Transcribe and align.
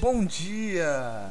Bom 0.00 0.24
dia! 0.24 1.30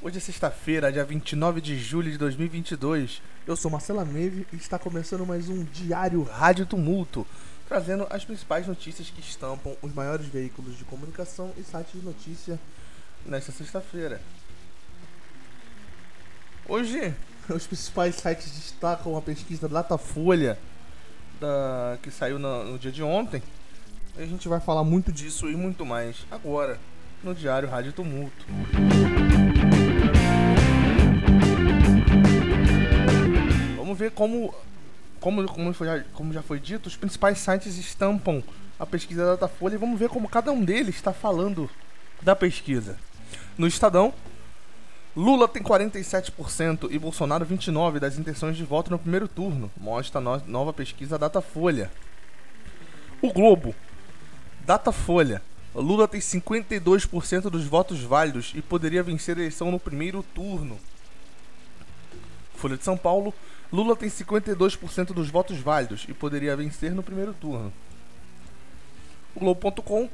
Hoje 0.00 0.18
é 0.18 0.20
sexta-feira, 0.20 0.92
dia 0.92 1.04
29 1.04 1.60
de 1.60 1.76
julho 1.76 2.12
de 2.12 2.18
2022. 2.18 3.20
Eu 3.48 3.56
sou 3.56 3.68
Marcela 3.68 4.04
Meve 4.04 4.46
e 4.52 4.56
está 4.56 4.78
começando 4.78 5.26
mais 5.26 5.48
um 5.48 5.64
Diário 5.64 6.22
Rádio 6.22 6.64
Tumulto, 6.66 7.26
trazendo 7.66 8.06
as 8.10 8.24
principais 8.24 8.68
notícias 8.68 9.10
que 9.10 9.20
estampam 9.20 9.76
os 9.82 9.92
maiores 9.92 10.26
veículos 10.26 10.78
de 10.78 10.84
comunicação 10.84 11.52
e 11.56 11.64
sites 11.64 12.00
de 12.00 12.06
notícia 12.06 12.60
nesta 13.26 13.50
sexta-feira. 13.50 14.20
Hoje, 16.68 17.12
os 17.56 17.66
principais 17.66 18.16
sites 18.16 18.50
destacam 18.50 19.16
a 19.16 19.22
pesquisa 19.22 19.68
Datafolha, 19.68 20.58
da, 21.40 21.98
que 22.02 22.10
saiu 22.10 22.38
no, 22.38 22.64
no 22.64 22.78
dia 22.78 22.92
de 22.92 23.02
ontem. 23.02 23.42
A 24.16 24.24
gente 24.24 24.48
vai 24.48 24.60
falar 24.60 24.84
muito 24.84 25.10
disso 25.10 25.48
e 25.48 25.56
muito 25.56 25.86
mais 25.86 26.26
agora 26.30 26.78
no 27.22 27.34
Diário 27.34 27.68
Rádio 27.68 27.92
Tumulto. 27.92 28.46
Vamos 33.76 33.98
ver 33.98 34.10
como, 34.10 34.54
como, 35.20 35.46
como, 35.46 35.72
foi, 35.72 36.04
como 36.12 36.32
já 36.32 36.42
foi 36.42 36.60
dito, 36.60 36.86
os 36.86 36.96
principais 36.96 37.38
sites 37.38 37.76
estampam 37.78 38.42
a 38.78 38.84
pesquisa 38.84 39.24
da 39.24 39.30
Datafolha 39.32 39.74
e 39.74 39.78
vamos 39.78 39.98
ver 39.98 40.08
como 40.08 40.28
cada 40.28 40.52
um 40.52 40.64
deles 40.64 40.96
está 40.96 41.12
falando 41.12 41.70
da 42.20 42.34
pesquisa. 42.36 42.98
No 43.56 43.66
Estadão, 43.66 44.12
Lula 45.14 45.46
tem 45.46 45.62
47% 45.62 46.88
e 46.90 46.98
Bolsonaro 46.98 47.44
29% 47.44 47.98
das 47.98 48.18
intenções 48.18 48.56
de 48.56 48.64
voto 48.64 48.90
no 48.90 48.98
primeiro 48.98 49.28
turno, 49.28 49.70
mostra 49.76 50.20
no 50.20 50.42
nova 50.46 50.72
pesquisa 50.72 51.18
Datafolha. 51.18 51.90
O 53.20 53.30
Globo, 53.30 53.74
Datafolha, 54.64 55.42
Lula 55.74 56.08
tem 56.08 56.20
52% 56.20 57.50
dos 57.50 57.64
votos 57.66 58.00
válidos 58.00 58.52
e 58.54 58.62
poderia 58.62 59.02
vencer 59.02 59.36
a 59.36 59.40
eleição 59.40 59.70
no 59.70 59.78
primeiro 59.78 60.22
turno. 60.34 60.78
Folha 62.54 62.78
de 62.78 62.84
São 62.84 62.96
Paulo, 62.96 63.34
Lula 63.72 63.94
tem 63.94 64.08
52% 64.08 65.12
dos 65.12 65.28
votos 65.28 65.58
válidos 65.58 66.06
e 66.08 66.14
poderia 66.14 66.56
vencer 66.56 66.92
no 66.92 67.02
primeiro 67.02 67.34
turno. 67.34 67.72
O 69.34 69.40
Globo.com 69.40 70.08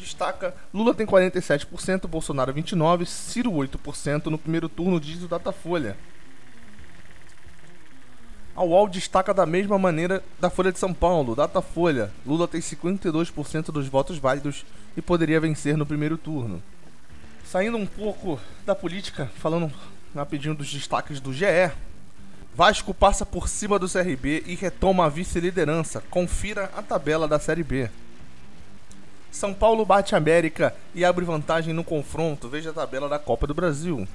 destaca 0.00 0.54
Lula 0.72 0.94
tem 0.94 1.06
47%, 1.06 2.06
Bolsonaro 2.06 2.52
29%, 2.52 3.06
Ciro 3.06 3.52
8% 3.52 4.26
no 4.26 4.38
primeiro 4.38 4.68
turno, 4.68 4.98
diz 4.98 5.22
o 5.22 5.28
Datafolha. 5.28 5.96
A 8.56 8.62
UOL 8.62 8.88
destaca 8.88 9.32
da 9.32 9.46
mesma 9.46 9.78
maneira 9.78 10.22
da 10.38 10.50
Folha 10.50 10.72
de 10.72 10.78
São 10.78 10.92
Paulo, 10.92 11.36
Datafolha. 11.36 12.10
Lula 12.26 12.48
tem 12.48 12.60
52% 12.60 13.66
dos 13.66 13.86
votos 13.86 14.18
válidos 14.18 14.66
e 14.96 15.00
poderia 15.00 15.40
vencer 15.40 15.76
no 15.76 15.86
primeiro 15.86 16.18
turno. 16.18 16.62
Saindo 17.44 17.76
um 17.76 17.86
pouco 17.86 18.40
da 18.66 18.74
política, 18.74 19.30
falando 19.36 19.72
rapidinho 20.14 20.54
dos 20.54 20.70
destaques 20.70 21.20
do 21.20 21.32
GE. 21.32 21.72
Vasco 22.54 22.92
passa 22.92 23.24
por 23.24 23.48
cima 23.48 23.78
do 23.78 23.88
CRB 23.88 24.42
e 24.46 24.54
retoma 24.56 25.06
a 25.06 25.08
vice-liderança. 25.08 26.02
Confira 26.10 26.70
a 26.76 26.82
tabela 26.82 27.28
da 27.28 27.38
Série 27.38 27.62
B. 27.62 27.88
São 29.30 29.54
Paulo 29.54 29.84
bate 29.84 30.14
América 30.14 30.74
e 30.94 31.04
abre 31.04 31.24
vantagem 31.24 31.72
no 31.72 31.84
confronto. 31.84 32.48
Veja 32.48 32.70
a 32.70 32.72
tabela 32.72 33.08
da 33.08 33.18
Copa 33.18 33.46
do 33.46 33.54
Brasil. 33.54 34.06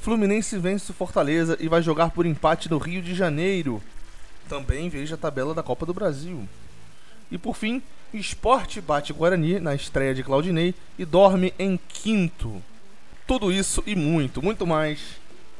Fluminense 0.00 0.58
vence 0.58 0.90
o 0.90 0.94
Fortaleza 0.94 1.56
e 1.58 1.68
vai 1.68 1.80
jogar 1.80 2.10
por 2.10 2.26
empate 2.26 2.70
no 2.70 2.78
Rio 2.78 3.00
de 3.00 3.14
Janeiro. 3.14 3.82
Também 4.48 4.88
veja 4.90 5.14
a 5.14 5.18
tabela 5.18 5.54
da 5.54 5.62
Copa 5.62 5.86
do 5.86 5.94
Brasil. 5.94 6.46
E 7.30 7.38
por 7.38 7.56
fim, 7.56 7.82
Esporte 8.12 8.80
bate 8.80 9.12
Guarani 9.12 9.58
na 9.58 9.74
estreia 9.74 10.14
de 10.14 10.22
Claudinei 10.22 10.74
e 10.98 11.04
dorme 11.04 11.52
em 11.58 11.80
quinto. 11.88 12.62
Tudo 13.26 13.50
isso 13.50 13.82
e 13.86 13.96
muito, 13.96 14.42
muito 14.42 14.66
mais 14.66 15.00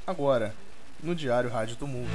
agora 0.07 0.55
no 1.03 1.15
Diário 1.15 1.51
Rádio 1.51 1.77
Tumulto. 1.77 2.11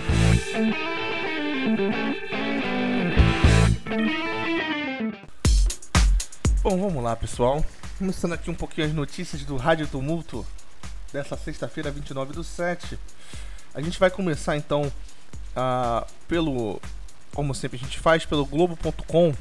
Bom, 6.62 6.78
vamos 6.78 7.02
lá, 7.02 7.16
pessoal. 7.16 7.64
Começando 7.98 8.34
aqui 8.34 8.52
um 8.52 8.54
pouquinho 8.54 8.86
as 8.86 8.94
notícias 8.94 9.46
do 9.46 9.56
Rádio 9.56 9.88
Tumulto 9.88 10.46
dessa 11.14 11.38
sexta-feira, 11.38 11.90
29 11.90 12.34
do 12.34 12.44
7. 12.44 13.00
A 13.74 13.80
gente 13.80 13.98
vai 13.98 14.12
começar 14.12 14.58
então 14.58 14.82
uh, 14.82 16.06
pelo, 16.28 16.82
como 17.34 17.56
sempre 17.56 17.78
a 17.78 17.80
gente 17.80 17.98
faz, 17.98 18.26
pelo 18.26 18.46
Globo.com. 18.46 19.34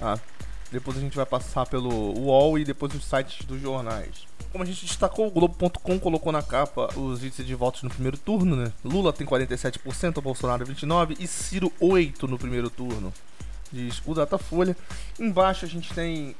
Tá? 0.00 0.18
Depois 0.72 0.96
a 0.96 1.00
gente 1.00 1.14
vai 1.14 1.24
passar 1.24 1.66
pelo 1.66 2.18
UOL 2.18 2.58
e 2.58 2.64
depois 2.64 2.92
os 2.96 3.04
sites 3.04 3.46
dos 3.46 3.60
jornais. 3.62 4.26
Como 4.50 4.64
a 4.64 4.66
gente 4.66 4.84
destacou, 4.84 5.28
o 5.28 5.30
Globo.com 5.30 6.00
colocou 6.00 6.32
na 6.32 6.42
capa 6.42 6.88
os 6.98 7.22
índices 7.22 7.46
de 7.46 7.54
votos 7.54 7.84
no 7.84 7.90
primeiro 7.90 8.18
turno, 8.18 8.56
né? 8.56 8.72
Lula 8.84 9.12
tem 9.12 9.24
47%, 9.24 10.20
Bolsonaro 10.20 10.66
29% 10.66 11.16
e 11.20 11.28
Ciro 11.28 11.72
8% 11.80 12.24
no 12.24 12.36
primeiro 12.36 12.68
turno. 12.68 13.12
Diz 13.72 14.02
o 14.04 14.14
Datafolha. 14.14 14.76
Embaixo 15.18 15.64
a 15.64 15.68
gente 15.68 15.94
tem 15.94 16.34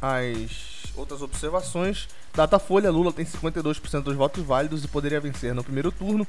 as 0.00 0.96
outras 0.96 1.22
observações. 1.22 2.08
Datafolha, 2.34 2.90
Lula 2.90 3.12
tem 3.12 3.24
52% 3.24 4.02
dos 4.02 4.16
votos 4.16 4.44
válidos 4.44 4.84
e 4.84 4.88
poderia 4.88 5.20
vencer 5.20 5.54
no 5.54 5.64
primeiro 5.64 5.90
turno. 5.90 6.26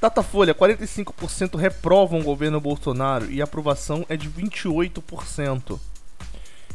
Datafolha, 0.00 0.54
45% 0.54 1.56
reprovam 1.56 2.20
o 2.20 2.24
governo 2.24 2.60
Bolsonaro 2.60 3.30
e 3.30 3.40
a 3.40 3.44
aprovação 3.44 4.04
é 4.08 4.16
de 4.16 4.30
28%. 4.30 5.80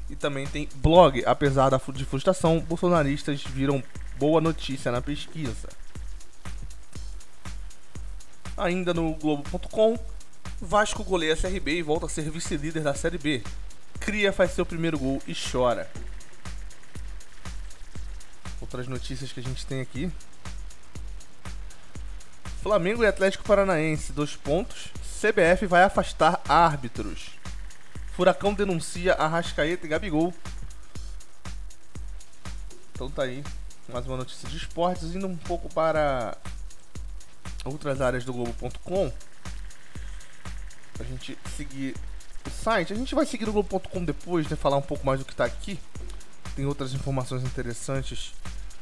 E 0.10 0.16
também 0.16 0.48
tem 0.48 0.68
blog, 0.76 1.24
apesar 1.26 1.70
da 1.70 1.80
de 1.94 2.04
frustração, 2.04 2.60
bolsonaristas 2.60 3.44
viram 3.44 3.82
boa 4.18 4.42
notícia 4.42 4.92
na 4.92 5.02
pesquisa. 5.02 5.70
Ainda 8.58 8.94
no 8.94 9.14
Globo.com, 9.16 9.98
Vasco 10.60 11.04
goleia 11.04 11.36
CRB 11.36 11.78
e 11.78 11.82
volta 11.82 12.08
a 12.08 12.10
ser 12.10 12.30
vice-líder 12.30 12.84
da 12.84 12.94
Série 12.94 13.18
B. 13.18 13.42
Cria 14.02 14.34
faz 14.34 14.52
seu 14.52 14.66
primeiro 14.66 15.00
gol 15.00 15.22
e 15.28 15.34
chora. 15.34 15.90
Outras 18.60 18.88
notícias 18.88 19.32
que 19.32 19.40
a 19.40 19.44
gente 19.44 19.66
tem 19.66 19.80
aqui. 19.80 20.12
Flamengo 22.62 23.04
e 23.04 23.08
Atlético 23.08 23.44
Paranaense, 23.44 24.12
dois 24.12 24.36
pontos. 24.36 24.90
CBF 25.20 25.66
vai 25.66 25.84
afastar 25.84 26.42
árbitros. 26.48 27.32
Furacão 28.14 28.54
denuncia 28.54 29.14
Arrascaeta 29.14 29.86
e 29.86 29.90
Gabigol. 29.90 30.34
Então 32.94 33.10
tá 33.10 33.24
aí 33.24 33.44
mais 33.88 34.06
uma 34.08 34.18
notícia 34.18 34.48
de 34.50 34.58
esportes. 34.58 35.16
Indo 35.16 35.28
um 35.28 35.38
pouco 35.38 35.68
para 35.74 36.38
outras 37.66 38.02
áreas 38.02 38.24
do 38.24 38.34
Globo.com. 38.34 39.12
A 41.00 41.04
gente 41.04 41.38
seguir 41.56 41.96
site. 42.50 42.94
A 42.94 42.96
gente 42.96 43.14
vai 43.14 43.26
seguir 43.26 43.48
o 43.48 43.54
Globo.com 43.54 44.04
depois, 44.04 44.48
né? 44.48 44.56
Falar 44.56 44.78
um 44.78 44.82
pouco 44.82 45.06
mais 45.06 45.20
do 45.20 45.26
que 45.26 45.34
está 45.34 45.46
aqui. 45.46 45.80
Tem 46.56 46.66
outras 46.66 46.94
informações 46.94 47.44
interessantes. 47.44 48.34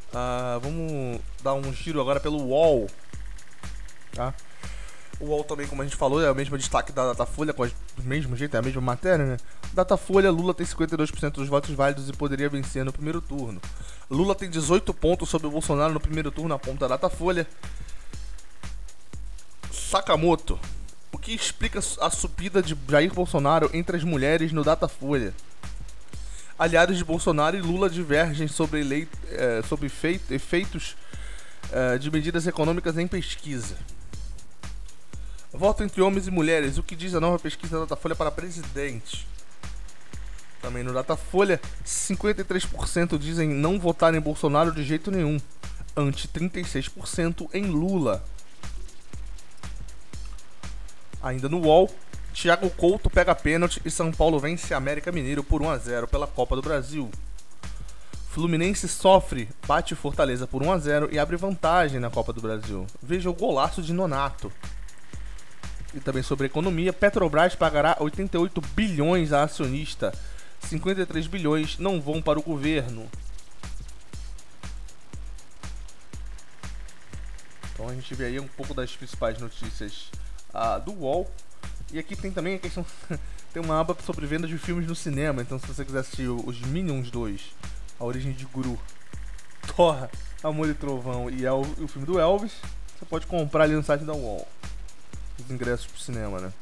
Uh, 0.10 0.60
vamos 0.62 1.22
dar 1.44 1.54
um 1.54 1.74
giro 1.74 2.00
agora 2.02 2.20
pelo 2.20 2.42
UOL. 2.42 2.88
Tá? 4.14 4.34
O 5.20 5.26
UOL 5.26 5.44
também, 5.44 5.68
como 5.68 5.82
a 5.82 5.86
gente 5.86 5.98
falou, 5.98 6.22
é 6.22 6.32
o 6.32 6.36
mesmo 6.36 6.58
destaque 6.58 6.92
da 6.92 7.08
Datafolha, 7.08 7.54
com 7.54 7.66
do 7.66 8.04
mesmo 8.04 8.36
jeito, 8.36 8.56
é 8.56 8.60
a 8.60 8.62
mesma 8.62 8.82
matéria, 8.82 9.26
né? 9.26 9.38
Datafolha, 9.74 10.32
Lula 10.32 10.54
tem 10.54 10.66
52% 10.66 11.32
dos 11.32 11.50
votos 11.50 11.76
válidos 11.76 12.10
e 12.10 12.14
poderia 12.14 12.50
vencer 12.50 12.84
no 12.86 12.94
primeiro 12.94 13.22
turno. 13.22 13.62
Lula 14.10 14.34
tem 14.34 14.50
18 14.50 14.94
pontos 14.94 15.30
sobre 15.30 15.48
o 15.48 15.52
Bolsonaro 15.52 15.94
no 15.94 16.00
primeiro 16.00 16.32
turno, 16.32 16.50
na 16.50 16.58
ponta 16.58 16.88
da 16.88 16.96
Datafolha. 16.96 17.46
Sakamoto, 19.72 20.60
que 21.22 21.34
explica 21.34 21.80
a 21.80 22.10
subida 22.10 22.62
de 22.62 22.78
Jair 22.90 23.14
Bolsonaro 23.14 23.70
entre 23.74 23.98
as 23.98 24.04
mulheres 24.04 24.52
no 24.52 24.64
Datafolha? 24.64 25.34
Aliados 26.58 26.98
de 26.98 27.06
Bolsonaro 27.06 27.56
e 27.56 27.62
Lula 27.62 27.90
divergem 27.90 28.48
sobre, 28.48 29.08
é, 29.32 29.62
sobre 29.68 29.88
feito, 29.88 30.34
efeitos 30.34 30.98
é, 31.72 31.98
de 31.98 32.12
medidas 32.12 32.46
econômicas 32.48 32.98
em 32.98 33.08
pesquisa. 33.08 33.78
Voto 35.54 35.84
entre 35.84 36.02
homens 36.02 36.28
e 36.28 36.32
mulheres, 36.32 36.78
o 36.78 36.84
que 36.84 36.96
diz 36.96 37.16
a 37.16 37.20
nova 37.20 37.40
pesquisa 37.40 37.80
da 37.80 37.86
Datafolha 37.86 38.16
para 38.16 38.30
presidente. 38.30 39.28
Também 40.62 40.84
no 40.84 40.94
Datafolha, 40.94 41.60
53% 41.86 43.18
dizem 43.18 43.48
não 43.50 43.80
votar 43.80 44.14
em 44.14 44.20
Bolsonaro 44.20 44.74
de 44.74 44.84
jeito 44.84 45.10
nenhum, 45.10 45.40
ante 45.96 46.28
36% 46.28 47.50
em 47.54 47.66
Lula. 47.66 48.24
Ainda 51.22 51.50
no 51.50 51.60
UOL, 51.60 51.90
Thiago 52.34 52.70
Couto 52.70 53.10
pega 53.10 53.36
pênalti 53.36 53.82
e 53.84 53.92
São 53.92 54.12
Paulo 54.12 54.40
vence 54.40 54.74
América 54.74 55.12
Mineiro 55.12 55.44
por 55.44 55.62
1 55.62 55.70
a 55.70 55.78
0 55.78 56.08
pela 56.08 56.28
Copa 56.28 56.56
do 56.56 56.62
Brasil. 56.62 57.10
Fluminense 58.30 58.88
sofre, 58.88 59.50
bate 59.68 59.96
Fortaleza 59.96 60.48
por 60.48 60.64
1 60.64 60.72
a 60.72 60.78
0 60.78 61.10
e 61.12 61.20
abre 61.20 61.36
vantagem 61.36 62.00
na 62.00 62.10
Copa 62.10 62.32
do 62.32 62.40
Brasil. 62.40 62.86
Veja 63.02 63.30
o 63.30 63.34
golaço 63.34 63.82
de 63.82 63.92
Nonato. 63.92 64.52
E 65.94 66.00
também 66.00 66.22
sobre 66.22 66.46
economia, 66.46 66.94
Petrobras 66.94 67.56
pagará 67.56 67.98
88 68.00 68.62
bilhões 68.76 69.34
a 69.34 69.44
acionista. 69.44 70.14
53 70.62 71.28
bilhões 71.28 71.80
não 71.80 72.00
vão 72.00 72.22
para 72.22 72.40
o 72.40 72.44
governo. 72.44 73.10
Então 77.74 77.90
a 77.90 77.94
gente 77.94 78.14
vê 78.14 78.26
aí 78.26 78.40
um 78.40 78.48
pouco 78.48 78.74
das 78.74 78.96
principais 78.96 79.40
notícias 79.40 80.12
uh, 80.54 80.80
do 80.84 80.94
UOL. 80.94 81.30
E 81.92 82.00
aqui 82.00 82.16
tem 82.16 82.32
também 82.32 82.56
a 82.56 82.60
questão. 82.60 82.86
tem 83.54 83.62
uma 83.62 83.80
aba 83.80 83.96
sobre 84.06 84.26
venda 84.26 84.48
de 84.48 84.58
filmes 84.58 84.88
no 84.88 84.96
cinema. 84.96 85.42
Então 85.42 85.60
se 85.60 85.68
você 85.68 85.84
quiser 85.84 86.00
assistir 86.00 86.30
os 86.30 86.62
Minions 86.62 87.10
2, 87.10 87.42
A 88.00 88.06
Origem 88.06 88.32
de 88.34 88.46
Guru, 88.46 88.80
Thor, 89.76 90.10
Amor 90.44 90.70
e 90.70 90.74
Trovão 90.74 91.30
e 91.30 91.46
El, 91.46 91.62
o 91.62 91.88
filme 91.88 92.06
do 92.06 92.20
Elvis, 92.20 92.54
você 92.98 93.06
pode 93.06 93.26
comprar 93.26 93.64
ali 93.64 93.74
no 93.74 93.84
site 93.84 94.04
da 94.04 94.14
UOL. 94.14 94.48
Os 95.40 95.50
ingressos 95.50 95.88
pro 95.88 96.00
cinema, 96.00 96.40
né? 96.40 96.54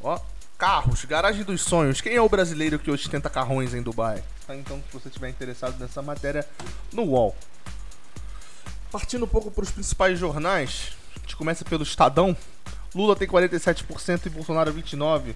Ó, 0.00 0.18
carros, 0.58 1.04
garagem 1.04 1.44
dos 1.44 1.62
sonhos. 1.62 2.00
Quem 2.00 2.14
é 2.14 2.20
o 2.20 2.28
brasileiro 2.28 2.78
que 2.78 2.90
ostenta 2.90 3.28
carrões 3.28 3.74
em 3.74 3.82
Dubai? 3.82 4.22
Tá, 4.46 4.56
então, 4.56 4.82
se 4.88 4.92
você 4.92 5.08
estiver 5.08 5.28
interessado 5.28 5.78
nessa 5.78 6.02
matéria, 6.02 6.46
no 6.92 7.02
UOL. 7.02 7.36
Partindo 8.92 9.24
um 9.24 9.28
pouco 9.28 9.50
para 9.50 9.64
os 9.64 9.70
principais 9.70 10.18
jornais, 10.18 10.92
a 11.16 11.20
gente 11.20 11.34
começa 11.34 11.64
pelo 11.64 11.82
Estadão. 11.82 12.36
Lula 12.94 13.16
tem 13.16 13.26
47% 13.26 14.26
e 14.26 14.28
Bolsonaro 14.28 14.72
29% 14.72 15.34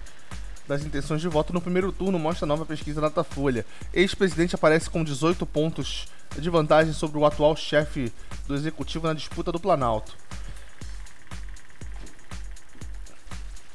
das 0.67 0.83
intenções 0.83 1.21
de 1.21 1.27
voto 1.27 1.53
no 1.53 1.61
primeiro 1.61 1.91
turno, 1.91 2.19
mostra 2.19 2.45
nova 2.45 2.65
pesquisa 2.65 2.99
da 3.01 3.07
Datafolha. 3.07 3.65
Ex-presidente 3.93 4.53
aparece 4.53 4.89
com 4.89 5.03
18 5.03 5.45
pontos 5.45 6.07
de 6.37 6.49
vantagem 6.49 6.93
sobre 6.93 7.17
o 7.17 7.25
atual 7.25 7.55
chefe 7.55 8.11
do 8.45 8.53
executivo 8.53 9.07
na 9.07 9.13
disputa 9.13 9.51
do 9.51 9.59
Planalto. 9.59 10.15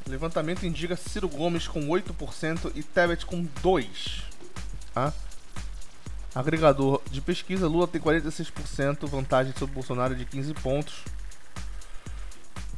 Levantamento 0.06 0.66
indica 0.66 0.94
Ciro 0.94 1.28
Gomes 1.28 1.66
com 1.66 1.88
8% 1.88 2.72
e 2.74 2.82
Tebet 2.82 3.24
com 3.24 3.46
2%. 3.64 4.22
Ah? 4.94 5.12
Agregador 6.34 7.02
de 7.10 7.20
pesquisa, 7.20 7.68
Lula 7.68 7.86
tem 7.86 8.00
46%, 8.00 9.06
vantagem 9.06 9.52
sobre 9.58 9.74
Bolsonaro 9.74 10.14
de 10.14 10.24
15 10.24 10.54
pontos. 10.54 11.04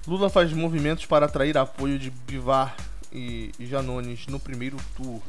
Lula 0.07 0.29
faz 0.29 0.53
movimentos 0.53 1.07
para 1.07 1.27
atrair 1.27 1.57
apoio 1.57 1.99
de 1.99 2.11
Bivar 2.11 2.77
e 3.13 3.53
Janones 3.61 4.27
no 4.27 4.41
primeiro 4.41 4.77
turno. 4.97 5.23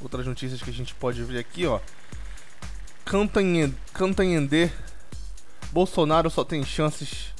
Outras 0.00 0.24
notícias 0.26 0.62
que 0.62 0.70
a 0.70 0.72
gente 0.72 0.94
pode 0.94 1.22
ver 1.24 1.38
aqui, 1.38 1.66
ó. 1.66 1.80
Cantanhender, 3.92 4.72
Bolsonaro 5.72 6.30
só 6.30 6.44
tem 6.44 6.64
chances 6.64 7.34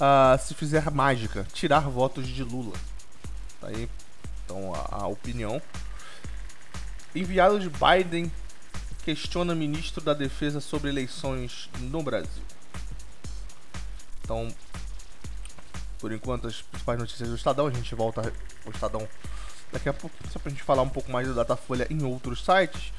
uh, 0.00 0.36
se 0.42 0.54
fizer 0.54 0.90
mágica, 0.90 1.46
tirar 1.52 1.88
votos 1.88 2.26
de 2.26 2.42
Lula. 2.42 2.74
Tá 3.60 3.68
aí, 3.68 3.88
então, 4.44 4.74
a, 4.74 5.04
a 5.04 5.06
opinião. 5.06 5.62
Enviado 7.14 7.58
de 7.58 7.68
Biden 7.68 8.30
questiona 9.04 9.54
ministro 9.54 10.02
da 10.02 10.14
Defesa 10.14 10.60
sobre 10.60 10.88
eleições 10.88 11.68
no 11.80 12.02
Brasil. 12.02 12.42
Então, 14.22 14.48
por 15.98 16.12
enquanto, 16.12 16.46
as 16.46 16.62
principais 16.62 16.98
notícias 16.98 17.28
do 17.28 17.34
Estadão. 17.34 17.66
A 17.66 17.70
gente 17.70 17.94
volta 17.94 18.32
ao 18.64 18.72
Estadão 18.72 19.06
daqui 19.72 19.88
a 19.88 19.92
pouco, 19.92 20.14
só 20.30 20.38
pra 20.38 20.50
gente 20.50 20.62
falar 20.62 20.82
um 20.82 20.88
pouco 20.88 21.10
mais 21.10 21.28
do 21.28 21.34
Datafolha 21.34 21.86
em 21.90 22.04
outros 22.04 22.44
sites. 22.44 22.92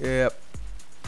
É, 0.00 0.32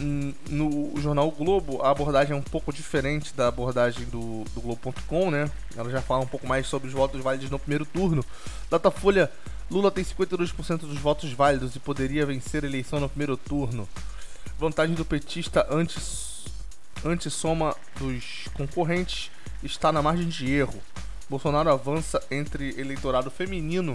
no 0.01 0.93
jornal 1.01 1.31
Globo, 1.31 1.83
a 1.83 1.91
abordagem 1.91 2.33
é 2.33 2.37
um 2.37 2.43
pouco 2.43 2.73
diferente 2.73 3.35
da 3.35 3.49
abordagem 3.49 4.05
do, 4.07 4.45
do 4.55 4.61
Globo.com, 4.61 5.31
né? 5.31 5.51
Ela 5.77 5.91
já 5.91 6.01
fala 6.01 6.23
um 6.23 6.27
pouco 6.27 6.47
mais 6.47 6.67
sobre 6.67 6.89
os 6.89 6.95
votos 6.95 7.21
válidos 7.21 7.51
no 7.51 7.59
primeiro 7.59 7.85
turno. 7.85 8.25
Datafolha, 8.71 9.31
Lula 9.73 9.91
tem 9.91 10.05
52% 10.05 10.81
dos 10.81 10.99
votos 10.99 11.33
válidos 11.33 11.75
e 11.75 11.81
poderia 11.81 12.27
vencer 12.27 12.63
a 12.63 12.67
eleição 12.67 13.01
no 13.01 13.09
primeiro 13.09 13.39
turno. 13.39 13.89
Vantagem 14.59 14.95
do 14.95 15.03
petista 15.03 15.67
antes, 15.71 16.45
antes 17.03 17.33
soma 17.33 17.75
dos 17.99 18.49
concorrentes 18.53 19.31
está 19.63 19.91
na 19.91 20.03
margem 20.03 20.29
de 20.29 20.53
erro. 20.53 20.79
Bolsonaro 21.27 21.71
avança 21.71 22.23
entre 22.31 22.79
eleitorado 22.79 23.31
feminino 23.31 23.95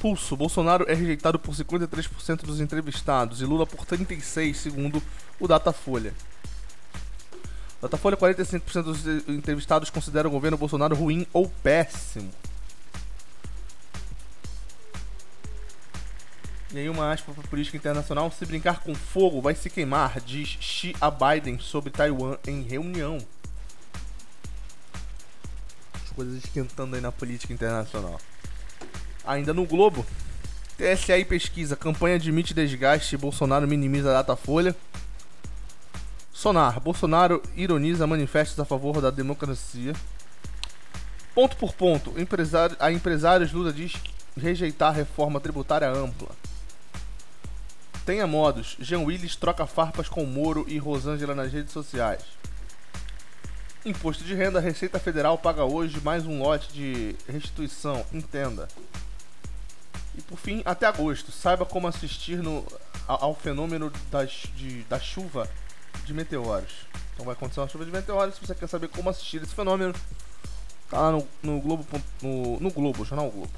Pulso. 0.00 0.36
Bolsonaro 0.36 0.84
é 0.88 0.94
rejeitado 0.94 1.38
por 1.38 1.54
53% 1.54 2.42
dos 2.42 2.58
entrevistados 2.58 3.40
e 3.40 3.44
Lula 3.44 3.68
por 3.68 3.86
36%, 3.86 4.52
segundo 4.52 5.00
o 5.38 5.46
Datafolha. 5.46 6.12
Datafolha, 7.80 8.16
45% 8.16 8.82
dos 8.82 9.06
entrevistados 9.28 9.90
consideram 9.90 10.28
o 10.28 10.32
governo 10.32 10.58
Bolsonaro 10.58 10.96
ruim 10.96 11.24
ou 11.32 11.48
péssimo. 11.62 12.32
E 16.72 16.78
aí 16.78 16.88
uma 16.88 17.12
aspa 17.12 17.32
para 17.32 17.42
política 17.48 17.76
internacional, 17.76 18.30
se 18.30 18.46
brincar 18.46 18.78
com 18.78 18.94
fogo 18.94 19.42
vai 19.42 19.56
se 19.56 19.68
queimar, 19.68 20.20
diz 20.20 20.56
Xi 20.60 20.94
a 21.00 21.10
Biden 21.10 21.58
sobre 21.58 21.90
Taiwan 21.90 22.36
em 22.46 22.62
reunião. 22.62 23.18
As 25.94 26.10
coisas 26.10 26.44
esquentando 26.44 26.94
aí 26.94 27.02
na 27.02 27.10
política 27.10 27.52
internacional. 27.52 28.20
Ainda 29.24 29.52
no 29.52 29.66
Globo, 29.66 30.06
TSE 30.78 31.24
pesquisa, 31.24 31.74
campanha 31.74 32.14
admite 32.14 32.54
desgaste, 32.54 33.16
Bolsonaro 33.16 33.66
minimiza 33.66 34.10
a 34.10 34.22
data 34.22 34.36
folha. 34.36 34.74
Sonar, 36.32 36.78
Bolsonaro 36.78 37.42
ironiza 37.56 38.06
manifestos 38.06 38.60
a 38.60 38.64
favor 38.64 39.00
da 39.00 39.10
democracia. 39.10 39.92
Ponto 41.34 41.56
por 41.56 41.74
ponto, 41.74 42.14
empresário, 42.16 42.76
a 42.78 42.92
empresários 42.92 43.52
Lula 43.52 43.72
diz 43.72 43.92
rejeitar 44.36 44.94
reforma 44.94 45.40
tributária 45.40 45.90
ampla. 45.90 46.28
Tenha 48.10 48.26
modos, 48.26 48.76
Jean 48.80 49.02
Willis 49.02 49.36
troca 49.36 49.64
farpas 49.68 50.08
com 50.08 50.26
Moro 50.26 50.64
e 50.66 50.78
Rosângela 50.78 51.32
nas 51.32 51.52
redes 51.52 51.72
sociais. 51.72 52.24
Imposto 53.86 54.24
de 54.24 54.34
renda, 54.34 54.58
Receita 54.58 54.98
Federal 54.98 55.38
paga 55.38 55.64
hoje 55.64 56.00
mais 56.00 56.26
um 56.26 56.42
lote 56.42 56.72
de 56.72 57.14
restituição, 57.28 58.04
entenda. 58.12 58.66
E 60.18 60.22
por 60.22 60.36
fim, 60.36 60.60
até 60.64 60.86
agosto, 60.86 61.30
saiba 61.30 61.64
como 61.64 61.86
assistir 61.86 62.42
no, 62.42 62.66
ao, 63.06 63.32
fenômeno 63.32 63.92
das, 64.10 64.42
de, 64.56 64.82
da 64.88 64.98
chuva 64.98 65.48
de 66.04 66.12
meteoros. 66.12 66.88
Então 67.14 67.24
vai 67.24 67.34
acontecer 67.34 67.60
uma 67.60 67.68
chuva 67.68 67.84
de 67.84 67.92
meteoros. 67.92 68.34
Se 68.34 68.40
você 68.44 68.56
quer 68.56 68.66
saber 68.66 68.88
como 68.88 69.08
assistir 69.08 69.40
esse 69.40 69.54
fenômeno, 69.54 69.94
tá 70.90 70.98
lá 71.00 71.12
no, 71.12 71.28
no 71.40 71.60
Globo, 71.60 71.86
no, 72.20 72.58
no 72.58 72.72
Globo, 72.72 73.04
Jornal 73.04 73.30
Globo. 73.30 73.52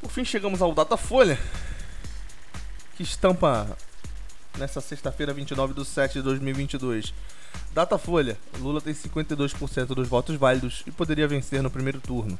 Por 0.00 0.10
fim, 0.10 0.24
chegamos 0.24 0.60
ao 0.60 0.74
Datafolha, 0.74 1.38
que 3.00 3.04
estampa 3.04 3.66
nessa 4.58 4.78
sexta-feira, 4.78 5.32
29 5.32 5.72
de 5.72 5.86
7 5.86 6.12
de 6.14 6.22
2022. 6.22 7.14
Datafolha: 7.72 8.36
Lula 8.58 8.78
tem 8.78 8.92
52% 8.92 9.86
dos 9.86 10.06
votos 10.06 10.36
válidos 10.36 10.82
e 10.86 10.90
poderia 10.90 11.26
vencer 11.26 11.62
no 11.62 11.70
primeiro 11.70 11.98
turno 11.98 12.38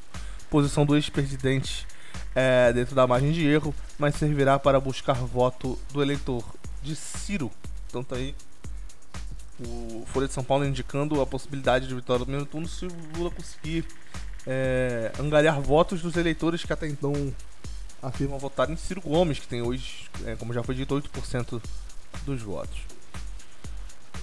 posição 0.50 0.84
do 0.84 0.96
ex-presidente 0.96 1.86
é, 2.34 2.72
dentro 2.74 2.94
da 2.94 3.06
margem 3.06 3.32
de 3.32 3.46
erro, 3.46 3.74
mas 3.98 4.16
servirá 4.16 4.58
para 4.58 4.78
buscar 4.78 5.14
voto 5.14 5.78
do 5.92 6.02
eleitor 6.02 6.44
de 6.82 6.94
Ciro. 6.94 7.50
Então 7.88 8.04
tá 8.04 8.16
aí 8.16 8.34
o 9.58 10.04
Folha 10.08 10.26
de 10.26 10.34
São 10.34 10.44
Paulo 10.44 10.66
indicando 10.66 11.22
a 11.22 11.26
possibilidade 11.26 11.86
de 11.86 11.94
vitória 11.94 12.20
no 12.20 12.26
primeiro 12.26 12.46
turno 12.46 12.68
se 12.68 12.84
o 12.84 12.90
Lula 13.16 13.30
conseguir 13.30 13.86
é, 14.46 15.10
angariar 15.18 15.58
votos 15.58 16.02
dos 16.02 16.16
eleitores 16.16 16.64
que 16.64 16.72
até 16.72 16.86
então 16.86 17.32
afirmam 18.02 18.38
votar 18.38 18.70
em 18.70 18.76
Ciro 18.76 19.00
Gomes, 19.00 19.38
que 19.38 19.48
tem 19.48 19.62
hoje, 19.62 20.08
é, 20.24 20.36
como 20.36 20.52
já 20.52 20.62
foi 20.62 20.74
dito, 20.74 20.94
8% 20.94 21.62
dos 22.24 22.42
votos. 22.42 22.78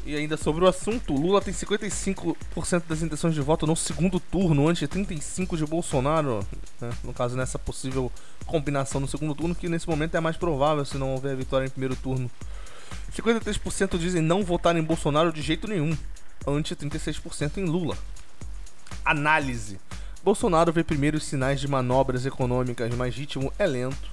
E 0.05 0.15
ainda 0.15 0.37
sobre 0.37 0.63
o 0.63 0.67
assunto, 0.67 1.13
Lula 1.13 1.41
tem 1.41 1.53
55% 1.53 2.83
das 2.87 3.01
intenções 3.01 3.33
de 3.33 3.41
voto 3.41 3.67
no 3.67 3.75
segundo 3.75 4.21
turno, 4.21 4.67
antes 4.69 4.79
de 4.79 4.87
35% 4.87 5.57
de 5.57 5.65
Bolsonaro. 5.65 6.47
Né? 6.79 6.89
No 7.03 7.13
caso, 7.13 7.35
nessa 7.35 7.59
possível 7.59 8.09
combinação 8.45 9.01
no 9.01 9.07
segundo 9.07 9.35
turno, 9.35 9.53
que 9.53 9.67
nesse 9.67 9.87
momento 9.87 10.15
é 10.15 10.21
mais 10.21 10.37
provável 10.37 10.85
se 10.85 10.97
não 10.97 11.11
houver 11.11 11.35
vitória 11.35 11.65
em 11.65 11.69
primeiro 11.69 11.93
turno. 11.97 12.31
53% 13.13 13.97
dizem 13.97 14.21
não 14.21 14.45
votar 14.45 14.77
em 14.77 14.81
Bolsonaro 14.81 15.33
de 15.33 15.41
jeito 15.41 15.67
nenhum, 15.67 15.95
ante 16.47 16.73
36% 16.73 17.57
em 17.57 17.65
Lula. 17.65 17.97
Análise. 19.03 19.77
Bolsonaro 20.23 20.73
vê 20.73 20.83
primeiros 20.83 21.23
sinais 21.23 21.59
de 21.59 21.67
manobras 21.67 22.25
econômicas, 22.25 22.93
mas 22.95 23.15
ritmo 23.15 23.53
é 23.57 23.65
lento. 23.65 24.09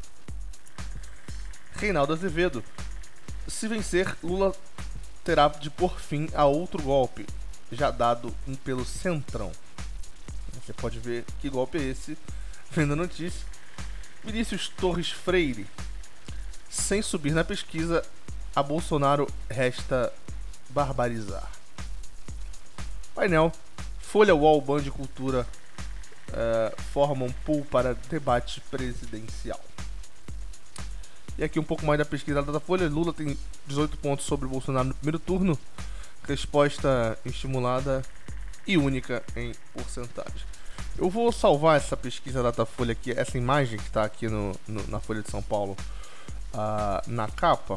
Reinaldo 1.75 2.13
Azevedo. 2.13 2.63
Se 3.49 3.67
vencer, 3.67 4.17
Lula 4.23 4.55
terá 5.25 5.49
de 5.49 5.71
pôr 5.71 5.99
fim 5.99 6.29
a 6.35 6.45
outro 6.45 6.83
golpe, 6.83 7.27
já 7.73 7.91
dado 7.91 8.35
pelo 8.63 8.85
Centrão. 8.85 9.51
Você 10.55 10.73
pode 10.73 10.99
ver 10.99 11.25
que 11.41 11.51
golpe 11.51 11.79
é 11.79 11.83
esse 11.83 12.17
vendo 12.71 12.93
a 12.93 12.97
notícia. 12.97 13.47
Vinícius 14.23 14.69
Torres 14.69 15.11
Freire. 15.11 15.67
Sem 16.71 17.03
subir 17.03 17.33
na 17.33 17.45
pesquisa, 17.45 18.03
a 18.55 18.63
Bolsonaro 18.63 19.29
resta 19.49 20.13
barbarizar. 20.71 21.51
Painel. 23.15 23.53
Folha 24.01 24.35
UOL, 24.35 24.61
Band 24.61 24.85
Cultura 24.91 25.47
uh, 26.35 26.83
formam 26.93 27.31
pool 27.45 27.65
para 27.65 27.95
debate 28.11 28.61
presidencial. 28.71 29.61
E 31.39 31.43
aqui 31.43 31.59
um 31.59 31.65
pouco 31.65 31.85
mais 31.85 31.99
da 31.99 32.05
pesquisa 32.05 32.43
da 32.43 32.61
Folha. 32.61 32.89
Lula 32.89 33.13
tem 33.13 33.37
18 33.67 33.97
pontos 33.99 34.25
sobre 34.25 34.47
Bolsonaro 34.47 34.89
no 34.89 34.95
primeiro 34.95 35.19
turno. 35.19 35.59
Resposta 36.27 37.19
estimulada 37.25 38.03
e 38.67 38.77
única 38.77 39.23
em 39.37 39.53
porcentagem. 39.73 40.43
Eu 40.97 41.11
vou 41.11 41.33
salvar 41.33 41.77
essa 41.77 41.97
pesquisa 41.97 42.41
da 42.43 42.51
Datafolha 42.51 42.93
aqui, 42.93 43.11
essa 43.11 43.37
imagem 43.37 43.79
que 43.79 43.89
está 43.89 44.05
aqui 44.05 44.29
no, 44.29 44.53
no, 44.67 44.87
na 44.87 45.01
Folha 45.01 45.23
de 45.23 45.31
São 45.31 45.43
Paulo, 45.43 45.77
uh, 46.55 47.11
na 47.11 47.29
capa. 47.29 47.77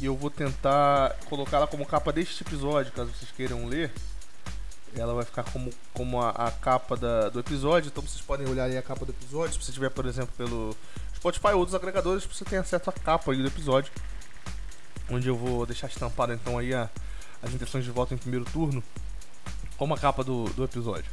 E 0.00 0.06
eu 0.06 0.16
vou 0.16 0.28
tentar 0.28 1.16
colocá-la 1.28 1.68
como 1.68 1.86
capa 1.86 2.12
deste 2.12 2.42
episódio, 2.42 2.90
caso 2.92 3.12
vocês 3.12 3.30
queiram 3.30 3.66
ler. 3.66 3.92
Ela 4.94 5.14
vai 5.14 5.24
ficar 5.24 5.44
como, 5.44 5.70
como 5.94 6.20
a, 6.20 6.30
a 6.30 6.50
capa 6.50 6.96
da, 6.96 7.30
do 7.30 7.40
episódio, 7.40 7.88
então 7.88 8.02
vocês 8.02 8.20
podem 8.20 8.46
olhar 8.46 8.64
aí 8.64 8.76
a 8.76 8.82
capa 8.82 9.06
do 9.06 9.12
episódio. 9.12 9.54
Se 9.54 9.66
você 9.66 9.72
tiver, 9.72 9.90
por 9.90 10.04
exemplo, 10.06 10.32
pelo 10.36 10.76
Spotify 11.16 11.48
ou 11.48 11.60
outros 11.60 11.74
agregadores, 11.74 12.24
você 12.24 12.44
tem 12.44 12.58
acesso 12.58 12.90
à 12.90 12.92
capa 12.92 13.32
aí 13.32 13.38
do 13.38 13.48
episódio. 13.48 13.92
Onde 15.10 15.28
eu 15.28 15.36
vou 15.36 15.64
deixar 15.64 15.86
estampado 15.86 16.32
então 16.32 16.58
aí 16.58 16.74
a, 16.74 16.90
as 17.42 17.52
intenções 17.52 17.84
de 17.84 17.90
voto 17.90 18.12
em 18.14 18.18
primeiro 18.18 18.44
turno 18.46 18.82
como 19.76 19.94
a 19.94 19.98
capa 19.98 20.22
do, 20.22 20.44
do 20.50 20.62
episódio. 20.62 21.10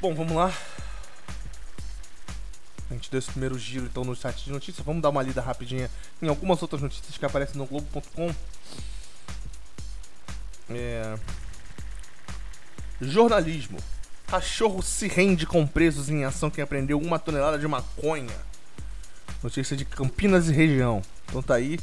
Bom, 0.00 0.14
vamos 0.14 0.34
lá. 0.34 0.52
A 2.90 2.94
gente 2.94 3.10
deu 3.10 3.18
esse 3.18 3.30
primeiro 3.30 3.58
giro 3.58 3.86
então 3.86 4.04
no 4.04 4.14
site 4.14 4.44
de 4.44 4.52
notícias. 4.52 4.84
Vamos 4.84 5.02
dar 5.02 5.08
uma 5.08 5.22
lida 5.22 5.40
rapidinha 5.40 5.90
em 6.20 6.28
algumas 6.28 6.60
outras 6.60 6.82
notícias 6.82 7.16
que 7.16 7.24
aparecem 7.24 7.56
no 7.56 7.66
Globo.com. 7.66 8.34
É... 10.70 11.18
Jornalismo. 13.00 13.78
Cachorro 14.26 14.82
se 14.82 15.08
rende 15.08 15.46
com 15.46 15.66
presos 15.66 16.08
em 16.08 16.24
ação 16.24 16.50
que 16.50 16.60
apreendeu 16.60 16.98
uma 16.98 17.18
tonelada 17.18 17.58
de 17.58 17.66
maconha. 17.66 18.34
Notícia 19.42 19.76
de 19.76 19.84
Campinas 19.84 20.48
e 20.48 20.52
região. 20.52 21.02
Então 21.26 21.42
tá 21.42 21.54
aí. 21.54 21.78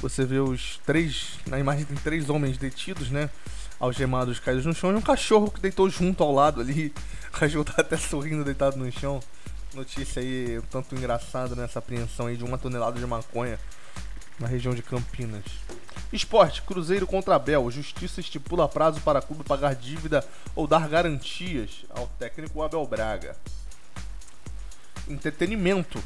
Você 0.00 0.24
vê 0.24 0.38
os 0.38 0.80
três. 0.84 1.38
Na 1.46 1.58
imagem 1.58 1.84
tem 1.84 1.96
três 1.96 2.28
homens 2.28 2.58
detidos, 2.58 3.10
né? 3.10 3.30
Algemados 3.78 4.38
caídos 4.38 4.66
no 4.66 4.74
chão 4.74 4.92
e 4.92 4.94
um 4.94 5.00
cachorro 5.00 5.50
que 5.50 5.60
deitou 5.60 5.88
junto 5.88 6.22
ao 6.22 6.32
lado 6.32 6.60
ali. 6.60 6.92
O 7.28 7.38
cachorro 7.38 7.64
tá 7.64 7.74
até 7.78 7.96
sorrindo 7.96 8.44
deitado 8.44 8.76
no 8.76 8.90
chão. 8.92 9.20
Notícia 9.74 10.20
aí, 10.20 10.58
um 10.58 10.62
tanto 10.62 10.94
engraçada 10.94 11.54
nessa 11.54 11.78
apreensão 11.78 12.26
aí 12.26 12.36
de 12.36 12.44
uma 12.44 12.58
tonelada 12.58 13.00
de 13.00 13.06
maconha 13.06 13.58
na 14.38 14.46
região 14.46 14.74
de 14.74 14.82
Campinas. 14.82 15.44
Esporte, 16.12 16.60
Cruzeiro 16.60 17.06
contra 17.06 17.36
Abel. 17.36 17.70
Justiça 17.70 18.20
estipula 18.20 18.68
prazo 18.68 19.00
para 19.00 19.22
clube 19.22 19.42
pagar 19.44 19.74
dívida 19.74 20.26
ou 20.54 20.66
dar 20.66 20.88
garantias 20.88 21.86
ao 21.88 22.06
técnico 22.18 22.62
Abel 22.62 22.86
Braga. 22.86 23.34
Entretenimento. 25.08 26.02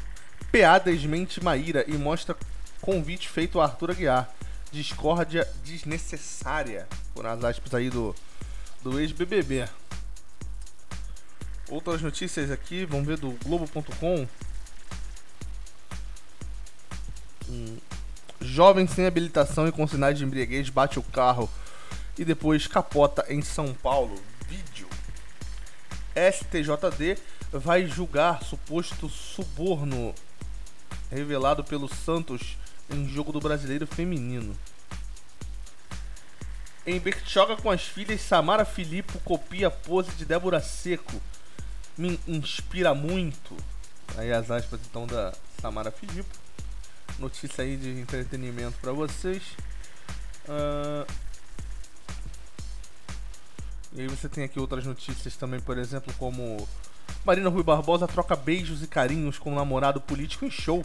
PA 0.49 0.79
desmente 0.79 1.43
Maíra 1.43 1.83
e 1.87 1.97
mostra 1.97 2.37
convite 2.79 3.27
feito 3.27 3.59
a 3.59 3.65
Arthur 3.65 3.91
Aguiar. 3.91 4.29
Discórdia 4.71 5.45
desnecessária. 5.65 6.87
Por 7.13 7.25
as 7.25 7.43
aspas 7.43 7.73
aí 7.73 7.89
do, 7.89 8.15
do 8.81 8.97
ex-BBB. 8.97 9.67
Outras 11.69 12.01
notícias 12.01 12.49
aqui, 12.49 12.85
vamos 12.85 13.05
ver 13.05 13.17
do 13.17 13.31
Globo.com. 13.43 14.25
Jovem 18.39 18.87
sem 18.87 19.05
habilitação 19.05 19.67
e 19.67 19.71
com 19.71 19.85
sinais 19.85 20.17
de 20.17 20.23
embriaguez 20.23 20.69
bate 20.69 20.97
o 20.97 21.03
carro 21.03 21.49
e 22.17 22.23
depois 22.23 22.67
capota 22.67 23.25
em 23.27 23.41
São 23.41 23.73
Paulo. 23.73 24.21
Vídeo. 24.47 24.87
STJD 26.15 27.17
vai 27.51 27.85
julgar 27.85 28.43
suposto 28.43 29.09
suborno 29.09 30.15
revelado 31.11 31.63
pelo 31.63 31.93
Santos 31.93 32.57
em 32.89 33.07
jogo 33.09 33.33
do 33.33 33.41
brasileiro 33.41 33.85
feminino. 33.85 34.55
Em 36.85 36.97
Bertioga 36.99 37.57
com 37.57 37.69
as 37.69 37.83
filhas, 37.83 38.21
Samara 38.21 38.63
Filippo 38.63 39.19
copia 39.19 39.67
a 39.67 39.71
pose 39.71 40.11
de 40.11 40.23
Débora 40.23 40.61
Seco 40.61 41.21
me 41.97 42.19
inspira 42.27 42.93
muito. 42.93 43.55
Aí 44.15 44.31
as 44.31 44.49
aspas 44.51 44.79
então 44.89 45.07
da 45.07 45.33
Samara 45.61 45.91
Filippo. 45.91 46.35
Notícia 47.19 47.63
aí 47.63 47.75
de 47.75 47.99
entretenimento 47.99 48.77
para 48.79 48.91
vocês. 48.91 49.41
Uh... 50.47 51.07
E 53.93 54.01
aí 54.01 54.07
você 54.07 54.29
tem 54.29 54.43
aqui 54.43 54.59
outras 54.59 54.85
notícias 54.85 55.35
também, 55.35 55.59
por 55.59 55.77
exemplo, 55.77 56.13
como 56.19 56.67
Marina 57.25 57.49
Rui 57.49 57.63
Barbosa 57.63 58.07
troca 58.07 58.35
beijos 58.35 58.83
e 58.83 58.87
carinhos 58.87 59.39
com 59.39 59.51
um 59.51 59.55
namorado 59.55 59.99
político 59.99 60.45
em 60.45 60.51
show. 60.51 60.83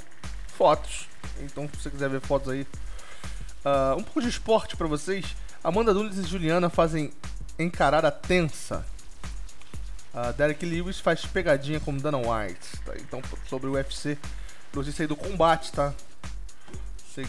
Fotos. 0.56 1.08
Então, 1.40 1.68
se 1.68 1.82
você 1.82 1.90
quiser 1.90 2.08
ver 2.08 2.20
fotos 2.20 2.50
aí. 2.50 2.66
Uh, 3.64 3.98
um 3.98 4.02
pouco 4.02 4.22
de 4.22 4.28
esporte 4.28 4.76
para 4.76 4.86
vocês. 4.86 5.36
Amanda 5.62 5.92
Nunes 5.92 6.16
e 6.18 6.22
Juliana 6.24 6.70
fazem 6.70 7.12
encarada 7.58 8.10
tensa 8.10 8.84
Uh, 10.14 10.32
Derek 10.34 10.64
Lewis 10.64 11.00
faz 11.00 11.24
pegadinha 11.24 11.80
com 11.80 11.96
Dana 11.96 12.18
White. 12.18 12.78
Tá? 12.84 12.92
Então, 12.96 13.22
sobre 13.48 13.68
o 13.68 13.72
UFC, 13.72 14.18
notícia 14.74 15.02
aí 15.02 15.06
do 15.06 15.16
combate, 15.16 15.72
tá? 15.72 15.94
Sei 17.14 17.26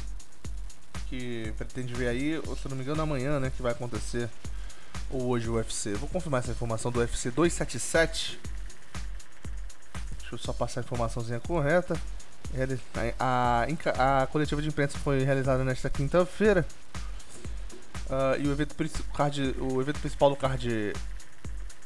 que 1.08 1.54
pretende 1.58 1.94
ver 1.94 2.08
aí, 2.08 2.42
ou 2.48 2.58
se 2.58 2.68
não 2.68 2.76
me 2.76 2.84
engano, 2.84 3.02
amanhã, 3.02 3.40
né? 3.40 3.52
Que 3.56 3.62
vai 3.62 3.72
acontecer. 3.72 4.30
Ou 5.10 5.28
hoje 5.28 5.48
o 5.48 5.54
UFC. 5.54 5.94
Vou 5.94 6.10
confirmar 6.10 6.42
essa 6.42 6.52
informação 6.52 6.92
do 6.92 7.00
UFC 7.00 7.30
277. 7.32 8.40
Deixa 10.20 10.36
eu 10.36 10.38
só 10.38 10.52
passar 10.52 10.82
a 10.82 10.84
informaçãozinha 10.84 11.40
correta. 11.40 11.96
A, 13.20 13.66
a, 13.96 14.24
a 14.24 14.28
coletiva 14.28 14.62
de 14.62 14.68
imprensa 14.68 14.98
foi 14.98 15.24
realizada 15.24 15.64
nesta 15.64 15.90
quinta-feira. 15.90 16.66
Uh, 18.08 18.42
e 18.42 18.48
o 18.48 18.52
evento, 18.52 18.76
card, 19.14 19.56
o 19.60 19.82
evento 19.82 20.00
principal 20.00 20.30
do 20.30 20.36
card 20.36 20.94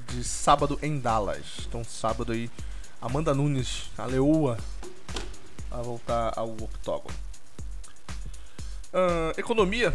de 0.07 0.23
sábado 0.23 0.79
em 0.81 0.99
Dallas. 0.99 1.45
Então, 1.67 1.83
sábado 1.83 2.31
aí, 2.31 2.49
Amanda 3.01 3.33
Nunes, 3.33 3.89
a 3.97 4.05
leoa, 4.05 4.57
a 5.69 5.81
voltar 5.81 6.33
ao 6.35 6.49
octógono. 6.49 7.15
Uh, 8.93 9.37
economia. 9.37 9.93